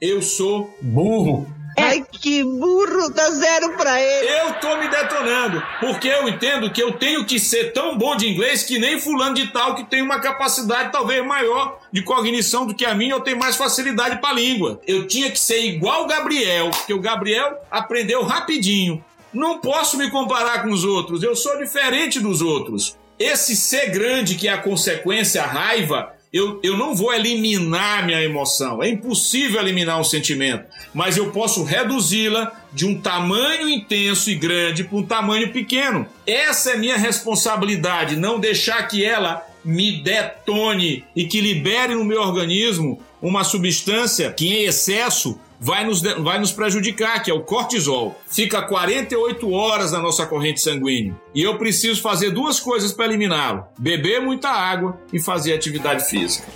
[0.00, 1.46] Eu sou burro.
[1.78, 4.28] Ai, que burro, dá zero pra ele.
[4.28, 8.28] Eu tô me detonando, porque eu entendo que eu tenho que ser tão bom de
[8.28, 12.74] inglês que nem fulano de tal que tem uma capacidade talvez maior de cognição do
[12.74, 14.80] que a minha, eu tenho mais facilidade para língua.
[14.86, 19.04] Eu tinha que ser igual o Gabriel, porque o Gabriel aprendeu rapidinho.
[19.32, 22.96] Não posso me comparar com os outros, eu sou diferente dos outros.
[23.18, 28.22] Esse ser grande que é a consequência, a raiva, eu, eu não vou eliminar minha
[28.22, 28.82] emoção.
[28.82, 30.64] É impossível eliminar um sentimento.
[30.94, 36.06] Mas eu posso reduzi-la de um tamanho intenso e grande para um tamanho pequeno.
[36.26, 42.20] Essa é minha responsabilidade, não deixar que ela me detone e que libere no meu
[42.20, 48.20] organismo uma substância que em excesso vai nos, vai nos prejudicar, que é o cortisol.
[48.28, 51.14] Fica 48 horas na nossa corrente sanguínea.
[51.32, 56.46] E eu preciso fazer duas coisas para eliminá-lo: beber muita água e fazer atividade física.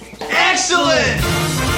[0.52, 1.75] Excellent!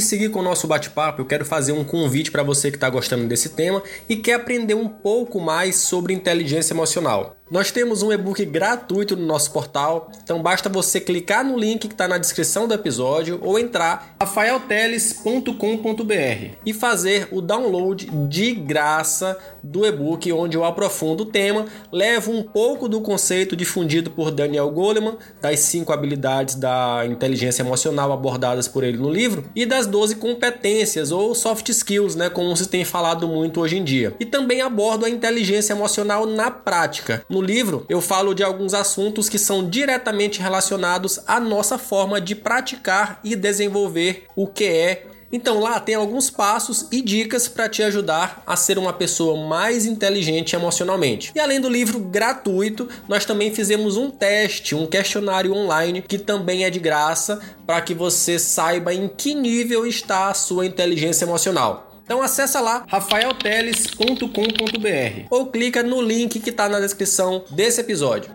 [0.00, 2.88] De seguir com o nosso bate-papo, eu quero fazer um convite para você que está
[2.88, 7.39] gostando desse tema e quer aprender um pouco mais sobre inteligência emocional.
[7.50, 11.94] Nós temos um e-book gratuito no nosso portal, então basta você clicar no link que
[11.94, 19.84] está na descrição do episódio ou entrar rafaelteles.com.br e fazer o download de graça do
[19.84, 25.16] e-book onde eu aprofundo o tema, levo um pouco do conceito difundido por Daniel Goleman,
[25.40, 31.10] das cinco habilidades da inteligência emocional abordadas por ele no livro e das 12 competências
[31.10, 34.14] ou soft skills, né, como se tem falado muito hoje em dia.
[34.20, 37.24] E também abordo a inteligência emocional na prática.
[37.28, 42.34] No livro, eu falo de alguns assuntos que são diretamente relacionados à nossa forma de
[42.34, 47.82] praticar e desenvolver o que é então lá tem alguns passos e dicas para te
[47.82, 51.30] ajudar a ser uma pessoa mais inteligente emocionalmente.
[51.34, 56.64] E além do livro gratuito, nós também fizemos um teste, um questionário online que também
[56.64, 61.89] é de graça para que você saiba em que nível está a sua inteligência emocional.
[62.10, 68.34] Então acessa lá rafaelteles.com.br ou clica no link que está na descrição desse episódio.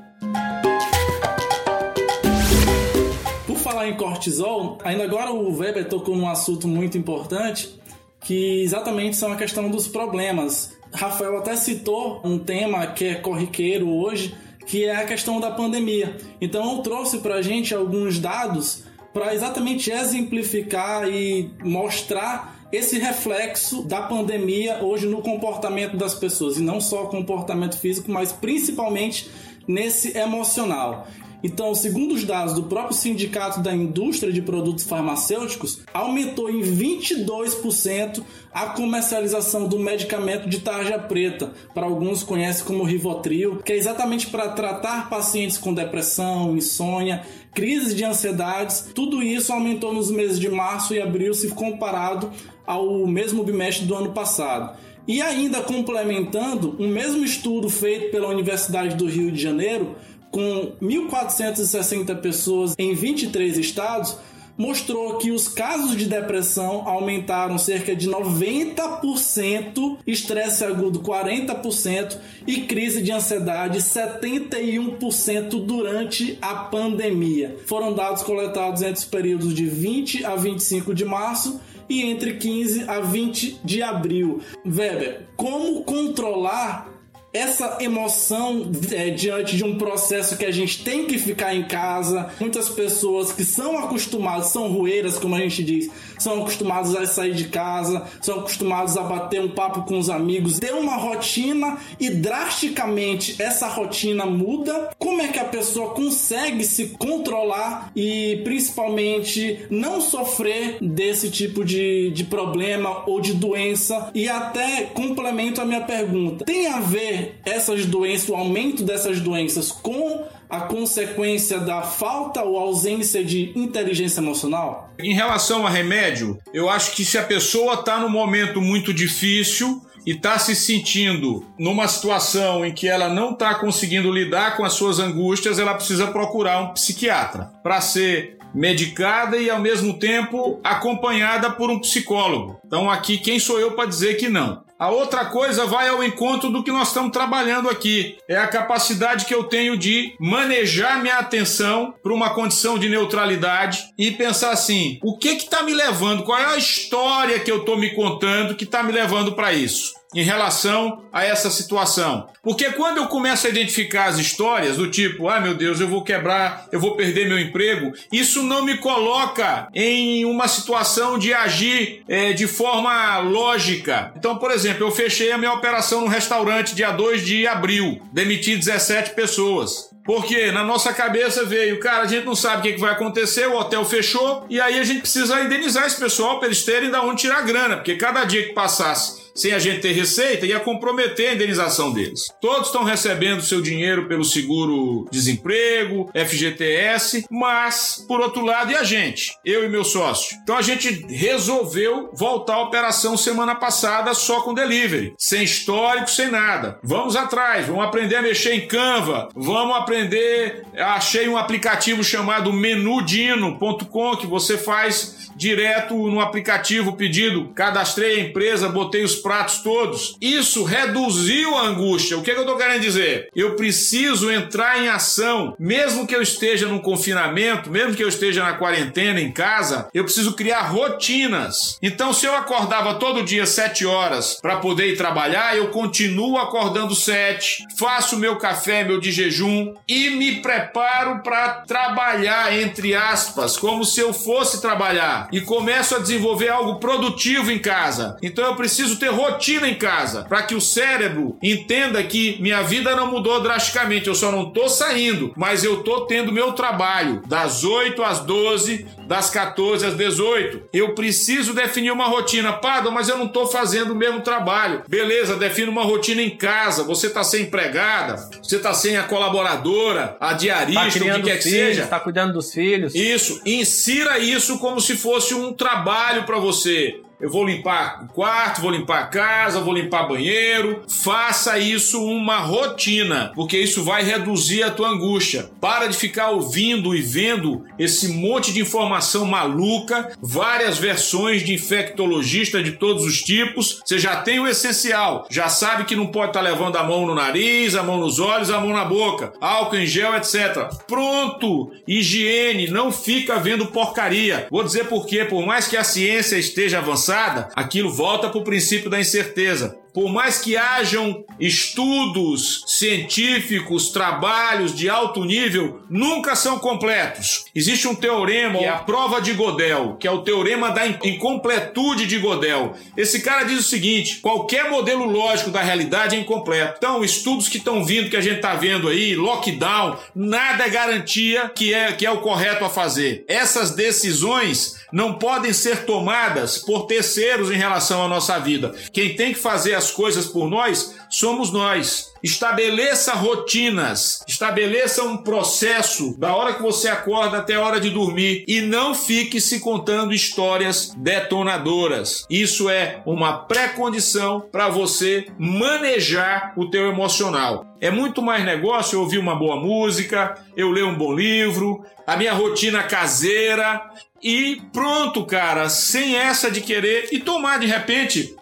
[3.45, 7.77] Por falar em cortisol, ainda agora o Weber tocou num assunto muito importante,
[8.21, 10.73] que exatamente são a questão dos problemas.
[10.93, 14.33] Rafael até citou um tema que é corriqueiro hoje,
[14.65, 16.15] que é a questão da pandemia.
[16.39, 23.83] Então eu trouxe para a gente alguns dados para exatamente exemplificar e mostrar esse reflexo
[23.83, 29.29] da pandemia hoje no comportamento das pessoas, e não só comportamento físico, mas principalmente
[29.67, 31.07] nesse emocional.
[31.45, 38.23] Então, segundo os dados do próprio Sindicato da Indústria de Produtos Farmacêuticos, aumentou em 22%
[38.51, 44.25] a comercialização do medicamento de tarja preta, para alguns conhecem como Rivotril, que é exatamente
[44.27, 48.89] para tratar pacientes com depressão, insônia, crises de ansiedades.
[48.95, 52.31] Tudo isso aumentou nos meses de março e abril se comparado
[52.65, 54.77] ao mesmo bimestre do ano passado.
[55.07, 59.95] E ainda complementando, um mesmo estudo feito pela Universidade do Rio de Janeiro
[60.31, 64.17] com 1.460 pessoas em 23 estados,
[64.57, 73.01] mostrou que os casos de depressão aumentaram cerca de 90%, estresse agudo 40% e crise
[73.01, 77.57] de ansiedade 71% durante a pandemia.
[77.65, 82.89] Foram dados coletados entre os períodos de 20 a 25 de março e entre 15
[82.89, 84.41] a 20 de abril.
[84.65, 86.95] Weber, como controlar
[87.35, 92.29] essa emoção é, diante de um processo que a gente tem que ficar em casa.
[92.39, 97.33] Muitas pessoas que são acostumadas, são rueiras, como a gente diz, são acostumados a sair
[97.33, 102.09] de casa, são acostumados a bater um papo com os amigos, ter uma rotina e
[102.09, 104.89] drasticamente essa rotina muda.
[104.97, 112.11] Como é que a pessoa consegue se controlar e principalmente não sofrer desse tipo de,
[112.11, 114.09] de problema ou de doença?
[114.13, 119.71] E até complemento a minha pergunta: tem a ver essas doenças, o aumento dessas doenças
[119.71, 124.91] com a consequência da falta ou ausência de inteligência emocional?
[124.99, 129.81] Em relação a remédio, eu acho que se a pessoa está num momento muito difícil
[130.05, 134.73] e está se sentindo numa situação em que ela não está conseguindo lidar com as
[134.73, 141.51] suas angústias, ela precisa procurar um psiquiatra para ser medicada e ao mesmo tempo acompanhada
[141.51, 142.57] por um psicólogo.
[142.65, 144.63] Então aqui quem sou eu para dizer que não?
[144.77, 148.17] A outra coisa vai ao encontro do que nós estamos trabalhando aqui.
[148.27, 153.85] É a capacidade que eu tenho de manejar minha atenção para uma condição de neutralidade
[153.97, 156.23] e pensar assim: o que está me levando?
[156.23, 159.93] Qual é a história que eu estou me contando que está me levando para isso?
[160.15, 162.27] Em relação a essa situação.
[162.41, 166.03] Porque quando eu começo a identificar as histórias do tipo, ah meu Deus, eu vou
[166.03, 172.03] quebrar, eu vou perder meu emprego, isso não me coloca em uma situação de agir
[172.07, 174.13] é, de forma lógica.
[174.15, 178.55] Então, por exemplo, eu fechei a minha operação no restaurante dia 2 de abril, demiti
[178.55, 179.89] 17 pessoas.
[180.05, 183.57] Porque na nossa cabeça veio, cara, a gente não sabe o que vai acontecer, o
[183.57, 187.21] hotel fechou, e aí a gente precisa indenizar esse pessoal para eles terem da onde
[187.21, 191.33] tirar grana, porque cada dia que passasse sem a gente ter receita, ia comprometer a
[191.33, 192.21] indenização deles.
[192.39, 199.37] Todos estão recebendo seu dinheiro pelo seguro-desemprego, FGTS, mas, por outro lado, e a gente?
[199.43, 200.37] Eu e meu sócio.
[200.41, 206.31] Então a gente resolveu voltar à operação semana passada só com delivery, sem histórico, sem
[206.31, 206.79] nada.
[206.81, 210.63] Vamos atrás, vamos aprender a mexer em Canva, vamos aprender.
[210.77, 218.69] Achei um aplicativo chamado menudino.com que você faz direto no aplicativo pedido, cadastrei a empresa,
[218.69, 220.15] botei os pratos todos.
[220.21, 222.15] Isso reduziu a angústia.
[222.15, 223.27] O que, é que eu estou querendo dizer?
[223.35, 228.43] Eu preciso entrar em ação, mesmo que eu esteja no confinamento, mesmo que eu esteja
[228.43, 231.79] na quarentena em casa, eu preciso criar rotinas.
[231.81, 236.93] Então, se eu acordava todo dia sete horas para poder ir trabalhar, eu continuo acordando
[236.93, 243.83] sete, faço meu café, meu de jejum e me preparo para trabalhar entre aspas, como
[243.83, 248.17] se eu fosse trabalhar e começo a desenvolver algo produtivo em casa.
[248.21, 252.95] Então eu preciso ter rotina em casa, para que o cérebro entenda que minha vida
[252.95, 257.63] não mudou drasticamente, eu só não tô saindo, mas eu tô tendo meu trabalho das
[257.63, 260.63] 8 às 12, das 14 às 18.
[260.73, 262.53] Eu preciso definir uma rotina.
[262.53, 264.83] Pado, mas eu não tô fazendo o mesmo trabalho.
[264.87, 266.83] Beleza, defina uma rotina em casa.
[266.83, 271.37] Você tá sem empregada, você tá sem a colaboradora, a diarista, tá o que quer
[271.37, 271.87] que filhos, seja.
[271.87, 272.95] Tá cuidando dos filhos.
[272.95, 276.99] Isso, insira isso como se fosse um trabalho para você.
[277.25, 280.83] Eu vou limpar o quarto, vou limpar a casa, vou limpar banheiro.
[280.87, 285.49] Faça isso uma rotina, porque isso vai reduzir a tua angústia.
[285.59, 292.61] Para de ficar ouvindo e vendo esse monte de informação maluca, várias versões de infectologista
[292.61, 293.81] de todos os tipos.
[293.83, 297.07] Você já tem o essencial, já sabe que não pode estar tá levando a mão
[297.07, 300.69] no nariz, a mão nos olhos, a mão na boca, álcool em gel, etc.
[300.87, 301.71] Pronto!
[301.87, 304.45] Higiene, não fica vendo porcaria.
[304.51, 307.14] Vou dizer por quê, por mais que a ciência esteja avançada,
[307.55, 309.77] aquilo volta para o princípio da incerteza.
[309.95, 317.45] Por mais que hajam estudos científicos, trabalhos de alto nível, nunca são completos.
[317.55, 322.05] Existe um teorema, que é a prova de Godel, que é o teorema da incompletude
[322.05, 322.75] de Godel.
[322.97, 326.75] Esse cara diz o seguinte: qualquer modelo lógico da realidade é incompleto.
[326.77, 331.49] Então, estudos que estão vindo, que a gente está vendo aí, lockdown, nada é garantia
[331.55, 333.23] que é, que é o correto a fazer.
[333.29, 338.73] Essas decisões não podem ser tomadas por terceiros em relação à nossa vida.
[338.91, 342.13] Quem tem que fazer as coisas por nós somos nós.
[342.23, 348.43] Estabeleça rotinas, estabeleça um processo da hora que você acorda até a hora de dormir
[348.47, 352.25] e não fique se contando histórias detonadoras.
[352.29, 357.65] Isso é uma pré-condição para você manejar o teu emocional.
[357.79, 362.17] É muito mais negócio eu ouvir uma boa música, eu ler um bom livro, a
[362.17, 363.81] minha rotina caseira
[364.27, 368.35] e pronto, cara, sem essa de querer e tomar de repente,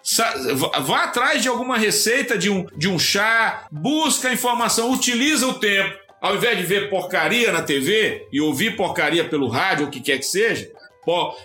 [0.80, 5.94] vá atrás de alguma receita de um, de um chá, busca informação, utiliza o tempo.
[6.22, 10.16] Ao invés de ver porcaria na TV e ouvir porcaria pelo rádio, o que quer
[10.16, 10.70] que seja,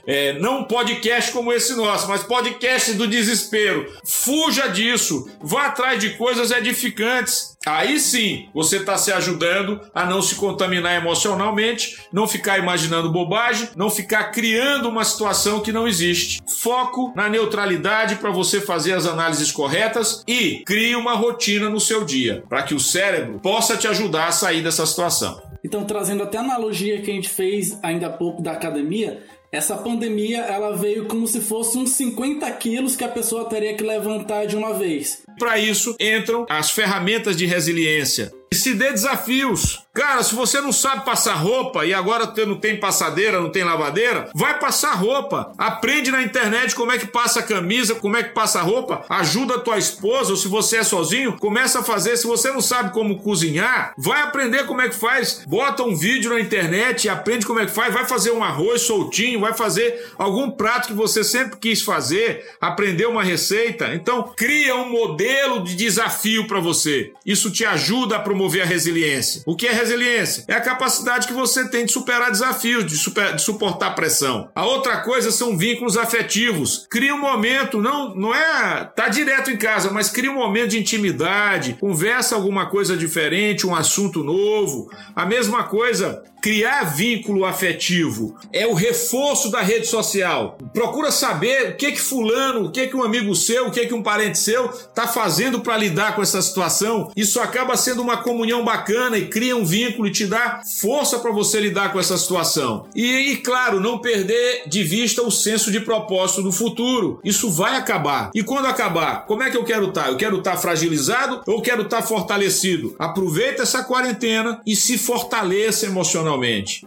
[0.05, 3.91] é, não podcast como esse nosso, mas podcast do desespero.
[4.05, 5.29] Fuja disso.
[5.41, 7.57] Vá atrás de coisas edificantes.
[7.65, 13.69] Aí sim você está se ajudando a não se contaminar emocionalmente, não ficar imaginando bobagem,
[13.75, 16.41] não ficar criando uma situação que não existe.
[16.47, 22.05] Foco na neutralidade para você fazer as análises corretas e crie uma rotina no seu
[22.05, 25.41] dia para que o cérebro possa te ajudar a sair dessa situação.
[25.63, 29.21] Então, trazendo até a analogia que a gente fez ainda há pouco da academia,
[29.51, 33.83] essa pandemia ela veio como se fosse uns 50 quilos que a pessoa teria que
[33.83, 35.23] levantar de uma vez.
[35.39, 38.31] Para isso entram as ferramentas de resiliência.
[38.51, 39.83] E se dê desafios.
[39.93, 44.29] Cara, se você não sabe passar roupa e agora não tem passadeira, não tem lavadeira,
[44.33, 45.51] vai passar roupa.
[45.57, 49.03] Aprende na internet como é que passa camisa, como é que passa roupa.
[49.09, 52.17] Ajuda a tua esposa, ou se você é sozinho, começa a fazer.
[52.17, 55.43] Se você não sabe como cozinhar, vai aprender como é que faz.
[55.45, 57.93] Bota um vídeo na internet aprende como é que faz.
[57.93, 63.05] Vai fazer um arroz soltinho, vai fazer algum prato que você sempre quis fazer, aprender
[63.05, 63.93] uma receita.
[63.93, 65.28] Então, cria um modelo
[65.63, 67.11] de desafio para você.
[67.25, 69.43] Isso te ajuda a promover a resiliência.
[69.45, 70.43] O que é resiliência?
[70.47, 74.49] É a capacidade que você tem de superar desafios, de, super, de suportar pressão.
[74.55, 76.87] A outra coisa são vínculos afetivos.
[76.89, 80.79] Cria um momento, não, não é tá direto em casa, mas cria um momento de
[80.79, 84.89] intimidade, conversa alguma coisa diferente, um assunto novo.
[85.15, 90.57] A mesma coisa Criar vínculo afetivo é o reforço da rede social.
[90.73, 93.93] Procura saber o que que fulano, o que que um amigo seu, o que que
[93.93, 97.11] um parente seu está fazendo para lidar com essa situação.
[97.13, 101.31] Isso acaba sendo uma comunhão bacana e cria um vínculo e te dá força para
[101.31, 102.87] você lidar com essa situação.
[102.95, 107.19] E, e, claro, não perder de vista o senso de propósito do futuro.
[107.21, 108.31] Isso vai acabar.
[108.33, 110.03] E quando acabar, como é que eu quero estar?
[110.03, 110.09] Tá?
[110.09, 112.95] Eu quero estar tá fragilizado ou quero estar tá fortalecido?
[112.97, 116.28] Aproveita essa quarentena e se fortaleça emocionalmente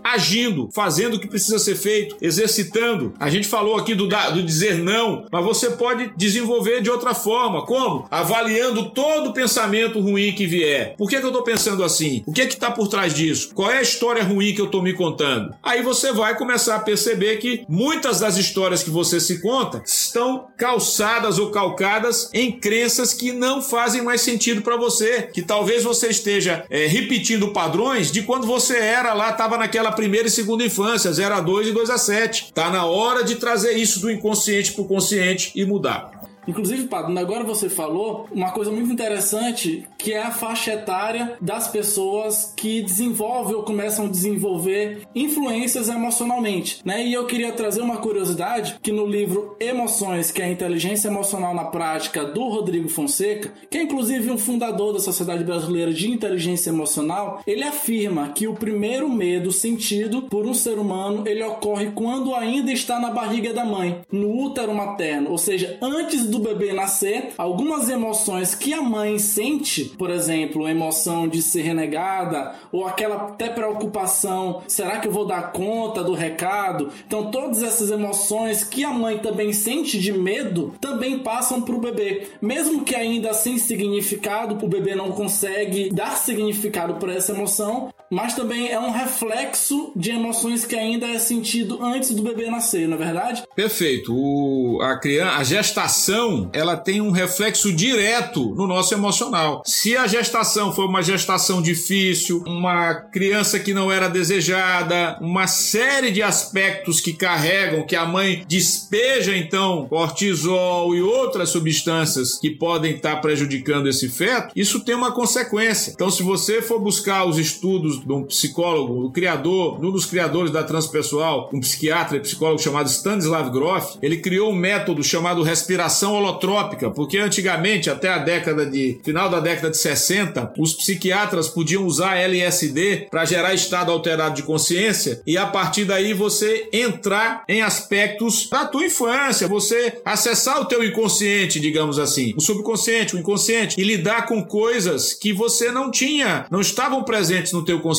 [0.03, 3.15] agindo, fazendo o que precisa ser feito, exercitando.
[3.19, 7.65] A gente falou aqui do, do dizer não, mas você pode desenvolver de outra forma.
[7.65, 8.07] Como?
[8.11, 10.95] Avaliando todo o pensamento ruim que vier.
[10.97, 12.23] Por que, que eu estou pensando assim?
[12.27, 13.51] O que é que está por trás disso?
[13.55, 15.55] Qual é a história ruim que eu estou me contando?
[15.63, 20.47] Aí você vai começar a perceber que muitas das histórias que você se conta estão
[20.57, 26.09] calçadas ou calcadas em crenças que não fazem mais sentido para você, que talvez você
[26.09, 31.13] esteja é, repetindo padrões de quando você era lá estava naquela primeira e segunda infância,
[31.13, 32.53] 0 a 2 e 2 a 7.
[32.55, 36.22] Tá na hora de trazer isso do inconsciente para o consciente e mudar.
[36.47, 41.69] Inclusive, Padre, agora você falou uma coisa muito interessante que é a faixa etária das
[41.69, 47.07] pessoas que desenvolvem ou começam a desenvolver influências emocionalmente, né?
[47.07, 51.55] E eu queria trazer uma curiosidade que no livro Emoções, que é a inteligência emocional
[51.55, 56.71] na prática do Rodrigo Fonseca, que é inclusive um fundador da Sociedade Brasileira de Inteligência
[56.71, 62.35] Emocional, ele afirma que o primeiro medo sentido por um ser humano, ele ocorre quando
[62.35, 67.35] ainda está na barriga da mãe, no útero materno, ou seja, antes do bebê nascer,
[67.37, 73.17] algumas emoções que a mãe sente, por exemplo, a emoção de ser renegada, ou aquela
[73.17, 76.89] até preocupação: será que eu vou dar conta do recado?
[77.07, 81.81] Então, todas essas emoções que a mãe também sente de medo também passam para o
[81.81, 82.29] bebê.
[82.41, 88.35] Mesmo que ainda sem significado, o bebê não consegue dar significado para essa emoção, mas
[88.35, 92.97] também é um reflexo de emoções que ainda é sentido antes do bebê nascer, não
[92.97, 93.43] é verdade?
[93.57, 94.15] Perfeito.
[94.15, 99.63] O, a, criança, a gestação ela tem um reflexo direto no nosso emocional.
[99.65, 106.11] Se a gestação foi uma gestação difícil, uma criança que não era desejada, uma série
[106.11, 112.97] de aspectos que carregam, que a mãe despeja então cortisol e outras substâncias que podem
[112.97, 115.93] estar prejudicando esse feto, isso tem uma consequência.
[115.93, 120.51] Então, se você for buscar os estudos de um psicólogo, o criador, um dos criadores
[120.51, 126.15] da transpessoal, um psiquiatra e psicólogo chamado Stanislav Grof, ele criou um método chamado respiração
[126.15, 131.85] holotrópica, porque antigamente, até a década de final da década de 60, os psiquiatras podiam
[131.85, 137.63] usar LSD para gerar estado alterado de consciência e a partir daí você entrar em
[137.63, 143.81] aspectos da tua infância, você acessar o teu inconsciente, digamos assim, o subconsciente, o inconsciente
[143.81, 147.92] e lidar com coisas que você não tinha, não estavam presentes no teu consciente.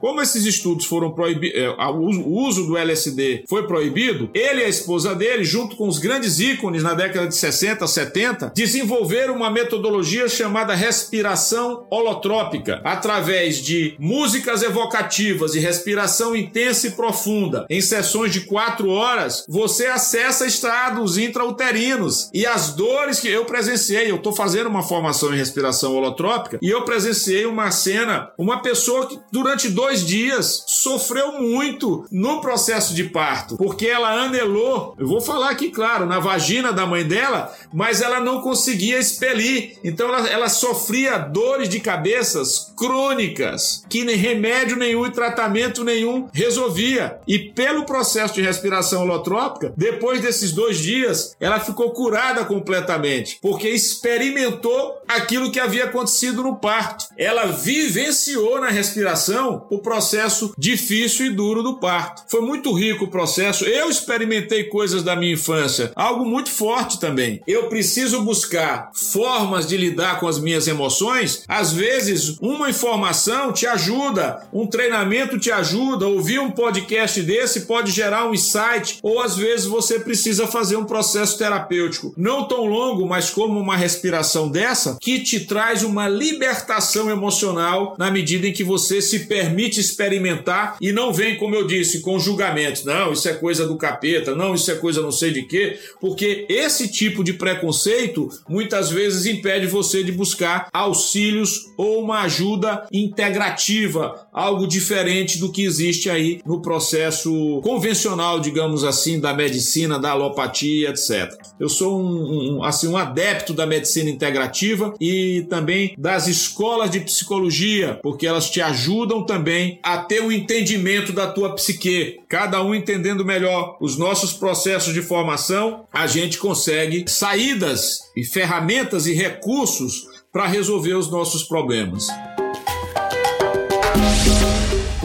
[0.00, 4.68] Como esses estudos foram proibidos, é, o uso do LSD foi proibido, ele e a
[4.68, 10.28] esposa dele, junto com os grandes ícones na década de 60, 70, desenvolveram uma metodologia
[10.28, 17.66] chamada respiração holotrópica, através de músicas evocativas e respiração intensa e profunda.
[17.68, 24.10] Em sessões de quatro horas, você acessa estados intrauterinos e as dores que eu presenciei.
[24.10, 29.06] Eu estou fazendo uma formação em respiração holotrópica e eu presenciei uma cena, uma pessoa
[29.06, 35.20] que durante dois dias sofreu muito no processo de parto, porque ela anelou, eu vou
[35.20, 39.78] falar aqui, claro, na vagina da mãe dela, mas ela não conseguia expelir.
[39.84, 46.28] Então ela, ela sofria dores de cabeças crônicas que nem remédio nenhum e tratamento nenhum
[46.32, 47.18] resolvia.
[47.26, 53.68] E pelo processo de respiração holotrópica, depois desses dois dias, ela ficou curada completamente, porque
[53.68, 57.06] experimentou aquilo que havia acontecido no parto.
[57.16, 62.22] Ela vivenciou na respiração o processo difícil e duro do parto.
[62.28, 63.64] Foi muito rico o processo.
[63.64, 67.40] Eu experimentei coisas da minha infância, algo muito forte também.
[67.46, 71.44] Eu preciso buscar formas de lidar com as minhas emoções.
[71.48, 77.90] Às vezes, uma informação te ajuda, um treinamento te ajuda, ouvir um podcast desse pode
[77.92, 83.06] gerar um insight, ou às vezes você precisa fazer um processo terapêutico, não tão longo,
[83.06, 88.64] mas como uma respiração dessa, que te traz uma libertação emocional na medida em que
[88.64, 92.84] você se permite experimentar e não vem, como eu disse, com julgamentos.
[92.84, 96.46] Não, isso é coisa do capeta, não, isso é coisa não sei de quê, porque
[96.48, 104.28] esse tipo de preconceito muitas vezes impede você de buscar auxílios ou uma ajuda integrativa,
[104.32, 110.90] algo diferente do que existe aí no processo convencional, digamos assim, da medicina, da alopatia,
[110.90, 111.34] etc.
[111.58, 117.00] Eu sou um, um assim um adepto da medicina integrativa e também das escolas de
[117.00, 122.20] psicologia, porque elas te ajudam também a ter um entendimento da tua psique.
[122.28, 129.06] Cada um entendendo melhor os nossos processos de formação, a gente consegue saídas e ferramentas
[129.06, 132.06] e recursos para resolver os nossos problemas.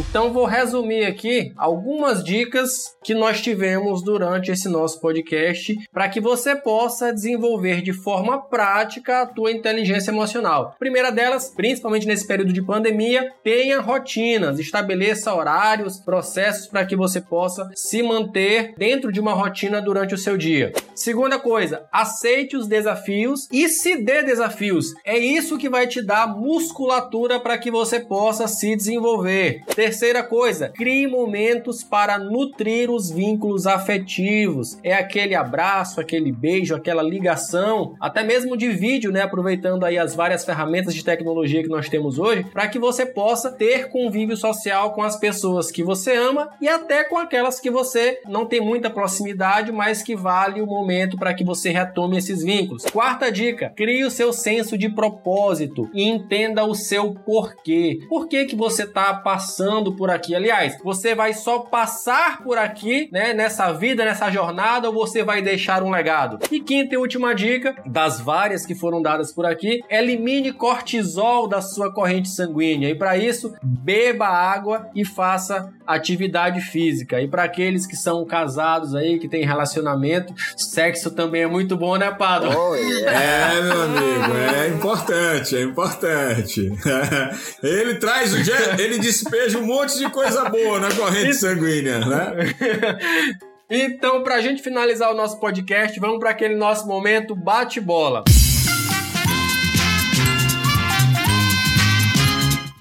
[0.09, 6.21] Então vou resumir aqui algumas dicas que nós tivemos durante esse nosso podcast para que
[6.21, 10.75] você possa desenvolver de forma prática a tua inteligência emocional.
[10.79, 17.19] primeira delas, principalmente nesse período de pandemia, tenha rotinas, estabeleça horários, processos para que você
[17.19, 20.71] possa se manter dentro de uma rotina durante o seu dia.
[20.95, 24.93] Segunda coisa, aceite os desafios e se dê desafios.
[25.03, 29.61] É isso que vai te dar musculatura para que você possa se desenvolver.
[29.95, 34.77] Terceira coisa, crie momentos para nutrir os vínculos afetivos.
[34.83, 39.21] É aquele abraço, aquele beijo, aquela ligação, até mesmo de vídeo, né?
[39.21, 43.49] Aproveitando aí as várias ferramentas de tecnologia que nós temos hoje, para que você possa
[43.49, 48.19] ter convívio social com as pessoas que você ama e até com aquelas que você
[48.27, 52.83] não tem muita proximidade, mas que vale o momento para que você retome esses vínculos.
[52.83, 57.99] Quarta dica: crie o seu senso de propósito e entenda o seu porquê.
[58.09, 60.33] Por que, que você está passando por aqui?
[60.35, 65.41] Aliás, você vai só passar por aqui, né, nessa vida, nessa jornada, ou você vai
[65.41, 66.39] deixar um legado?
[66.51, 71.61] E quinta e última dica, das várias que foram dadas por aqui, elimine cortisol da
[71.61, 72.89] sua corrente sanguínea.
[72.89, 77.21] E para isso, beba água e faça atividade física.
[77.21, 81.95] E para aqueles que são casados aí, que têm relacionamento, sexo também é muito bom,
[81.97, 82.55] né, Padre?
[82.55, 83.53] Oh, yeah.
[83.55, 86.71] É, meu amigo, é importante, é importante.
[87.61, 88.45] Ele traz o
[88.79, 92.33] ele despeja um monte de coisa boa na corrente sanguínea, né?
[93.67, 98.23] Então, pra gente finalizar o nosso podcast, vamos para aquele nosso momento bate-bola.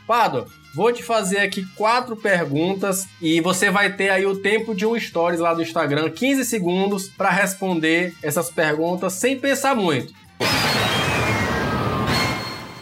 [0.07, 4.85] Pado, Vou te fazer aqui quatro perguntas e você vai ter aí o tempo de
[4.85, 10.13] um stories lá do Instagram, 15 segundos para responder essas perguntas sem pensar muito.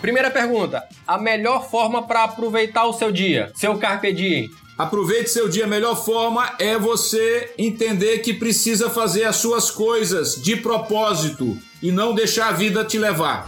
[0.02, 4.50] Primeira pergunta: a melhor forma para aproveitar o seu dia, seu carpe diem?
[4.76, 5.64] Aproveite seu dia.
[5.64, 11.92] A melhor forma é você entender que precisa fazer as suas coisas de propósito e
[11.92, 13.46] não deixar a vida te levar.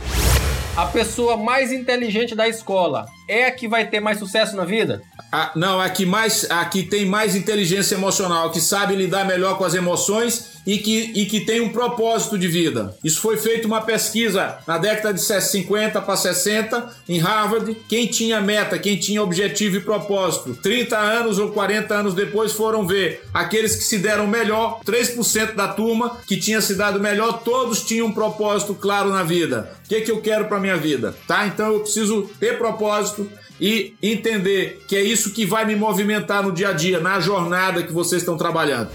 [0.76, 5.02] A pessoa mais inteligente da escola é a que vai ter mais sucesso na vida?
[5.32, 9.58] A, não, a que, mais, a que tem mais inteligência emocional, que sabe lidar melhor
[9.58, 12.96] com as emoções e que, e que tem um propósito de vida.
[13.02, 17.76] Isso foi feito uma pesquisa na década de 50 para 60 em Harvard.
[17.88, 22.86] Quem tinha meta, quem tinha objetivo e propósito, 30 anos ou 40 anos depois foram
[22.86, 27.84] ver aqueles que se deram melhor, 3% da turma que tinha se dado melhor, todos
[27.84, 29.70] tinham um propósito claro na vida.
[29.84, 31.14] O que, é que eu quero para minha vida?
[31.26, 31.46] Tá?
[31.46, 33.23] Então eu preciso ter propósito,
[33.60, 37.82] e entender que é isso que vai me movimentar no dia a dia, na jornada
[37.82, 38.90] que vocês estão trabalhando.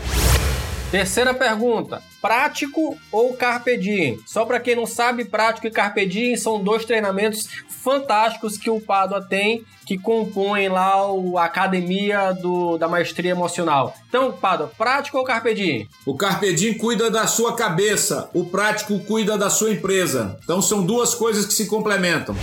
[0.91, 4.20] Terceira pergunta: prático ou carpe diem?
[4.26, 8.82] Só para quem não sabe, prático e carpe diem são dois treinamentos fantásticos que o
[8.82, 10.95] Padua tem, que compõem lá
[11.38, 13.93] a academia do, da maestria emocional.
[14.07, 15.88] Então, Padua, prático ou carpe diem?
[16.05, 20.39] O carpe diem cuida da sua cabeça, o prático cuida da sua empresa.
[20.43, 22.36] Então são duas coisas que se complementam.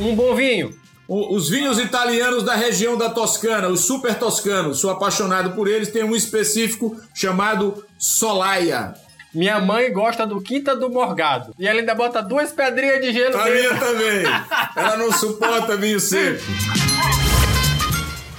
[0.00, 0.74] Um bom vinho
[1.08, 5.90] os vinhos italianos da região da Toscana, os super toscanos, sou apaixonado por eles.
[5.90, 8.94] Tem um específico chamado Solaia.
[9.34, 11.52] Minha mãe gosta do Quinta do Morgado.
[11.58, 14.22] E ela ainda bota duas pedrinhas de gelo A minha também.
[14.76, 16.40] Ela não suporta vinho seco.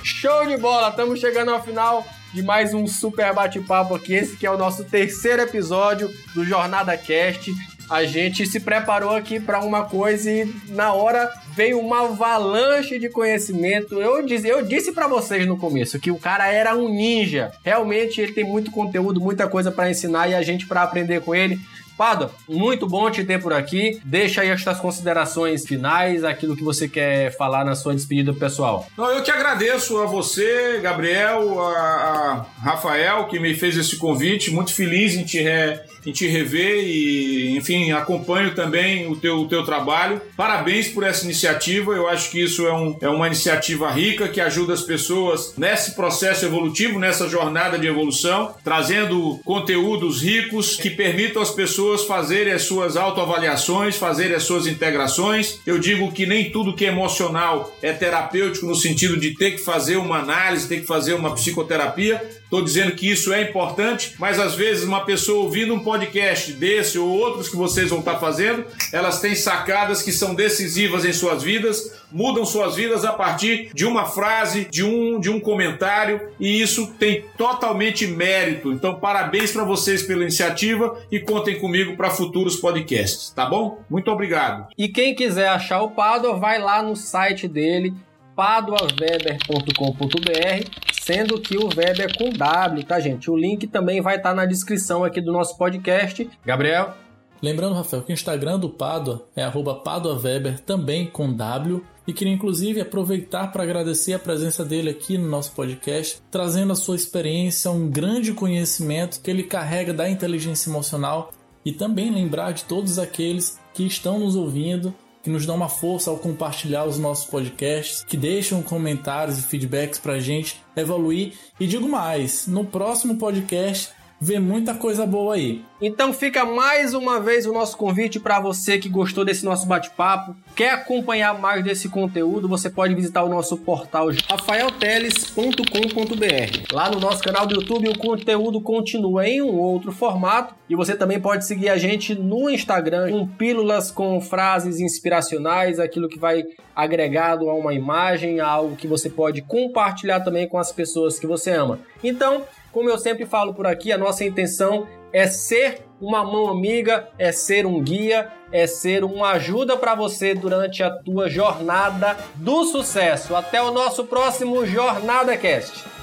[0.01, 0.89] Show de bola!
[0.89, 4.13] Estamos chegando ao final de mais um super bate-papo aqui.
[4.13, 7.51] Esse que é o nosso terceiro episódio do Jornada Cast
[7.89, 13.09] a gente se preparou aqui para uma coisa e na hora veio uma avalanche de
[13.09, 14.01] conhecimento.
[14.01, 17.51] Eu disse, eu disse para vocês no começo que o cara era um ninja.
[17.63, 21.33] Realmente ele tem muito conteúdo, muita coisa para ensinar e a gente para aprender com
[21.33, 21.59] ele.
[21.97, 23.99] Pada, muito bom te ter por aqui.
[24.03, 28.87] Deixa aí as suas considerações finais, aquilo que você quer falar na sua despedida pessoal.
[28.97, 34.51] Não, eu que agradeço a você, Gabriel, a, a Rafael, que me fez esse convite.
[34.51, 39.47] Muito feliz em te, re, em te rever e, enfim, acompanho também o teu, o
[39.47, 40.21] teu trabalho.
[40.35, 41.93] Parabéns por essa iniciativa.
[41.93, 45.95] Eu acho que isso é, um, é uma iniciativa rica que ajuda as pessoas nesse
[45.95, 52.63] processo evolutivo, nessa jornada de evolução, trazendo conteúdos ricos que permitam às pessoas fazerem as
[52.63, 55.59] suas autoavaliações, fazerem as suas integrações.
[55.65, 59.57] Eu digo que nem tudo que é emocional é terapêutico no sentido de ter que
[59.59, 62.21] fazer uma análise, ter que fazer uma psicoterapia.
[62.45, 66.97] Estou dizendo que isso é importante, mas às vezes uma pessoa ouvindo um podcast desse
[66.97, 71.41] ou outros que vocês vão estar fazendo, elas têm sacadas que são decisivas em suas
[71.41, 76.61] vidas, mudam suas vidas a partir de uma frase, de um, de um comentário, e
[76.61, 78.71] isso tem totalmente mérito.
[78.71, 83.83] Então, parabéns para vocês pela iniciativa e contem comigo para futuros podcasts, tá bom?
[83.89, 84.67] Muito obrigado.
[84.77, 87.93] E quem quiser achar o Pádua, vai lá no site dele,
[88.35, 93.31] paduaweber.com.br, sendo que o Weber é com W, tá, gente?
[93.31, 96.29] O link também vai estar tá na descrição aqui do nosso podcast.
[96.45, 96.93] Gabriel?
[97.41, 99.45] Lembrando, Rafael, que o Instagram do Padua é
[99.83, 101.83] paduaweber, também com W.
[102.07, 106.75] E queria inclusive aproveitar para agradecer a presença dele aqui no nosso podcast, trazendo a
[106.75, 111.31] sua experiência, um grande conhecimento que ele carrega da inteligência emocional
[111.65, 114.93] e também lembrar de todos aqueles que estão nos ouvindo
[115.25, 119.97] que nos dão uma força ao compartilhar os nossos podcasts, que deixam comentários e feedbacks
[119.97, 121.33] para a gente evoluir.
[121.59, 123.89] E digo mais, no próximo podcast
[124.19, 125.63] vê muita coisa boa aí.
[125.81, 130.35] Então fica mais uma vez o nosso convite para você que gostou desse nosso bate-papo,
[130.55, 136.73] quer acompanhar mais desse conteúdo, você pode visitar o nosso portal rafaelteles.com.br.
[136.73, 140.95] Lá no nosso canal do YouTube o conteúdo continua em um outro formato e você
[140.95, 146.45] também pode seguir a gente no Instagram com pílulas com frases inspiracionais, aquilo que vai
[146.75, 151.51] agregado a uma imagem, algo que você pode compartilhar também com as pessoas que você
[151.51, 151.79] ama.
[152.03, 152.43] Então,
[152.75, 157.31] como eu sempre falo por aqui, a nossa intenção é ser uma mão amiga, é
[157.31, 163.33] ser um guia, é ser uma ajuda para você durante a tua jornada do sucesso.
[163.33, 165.94] Até o nosso próximo Jornada Cast.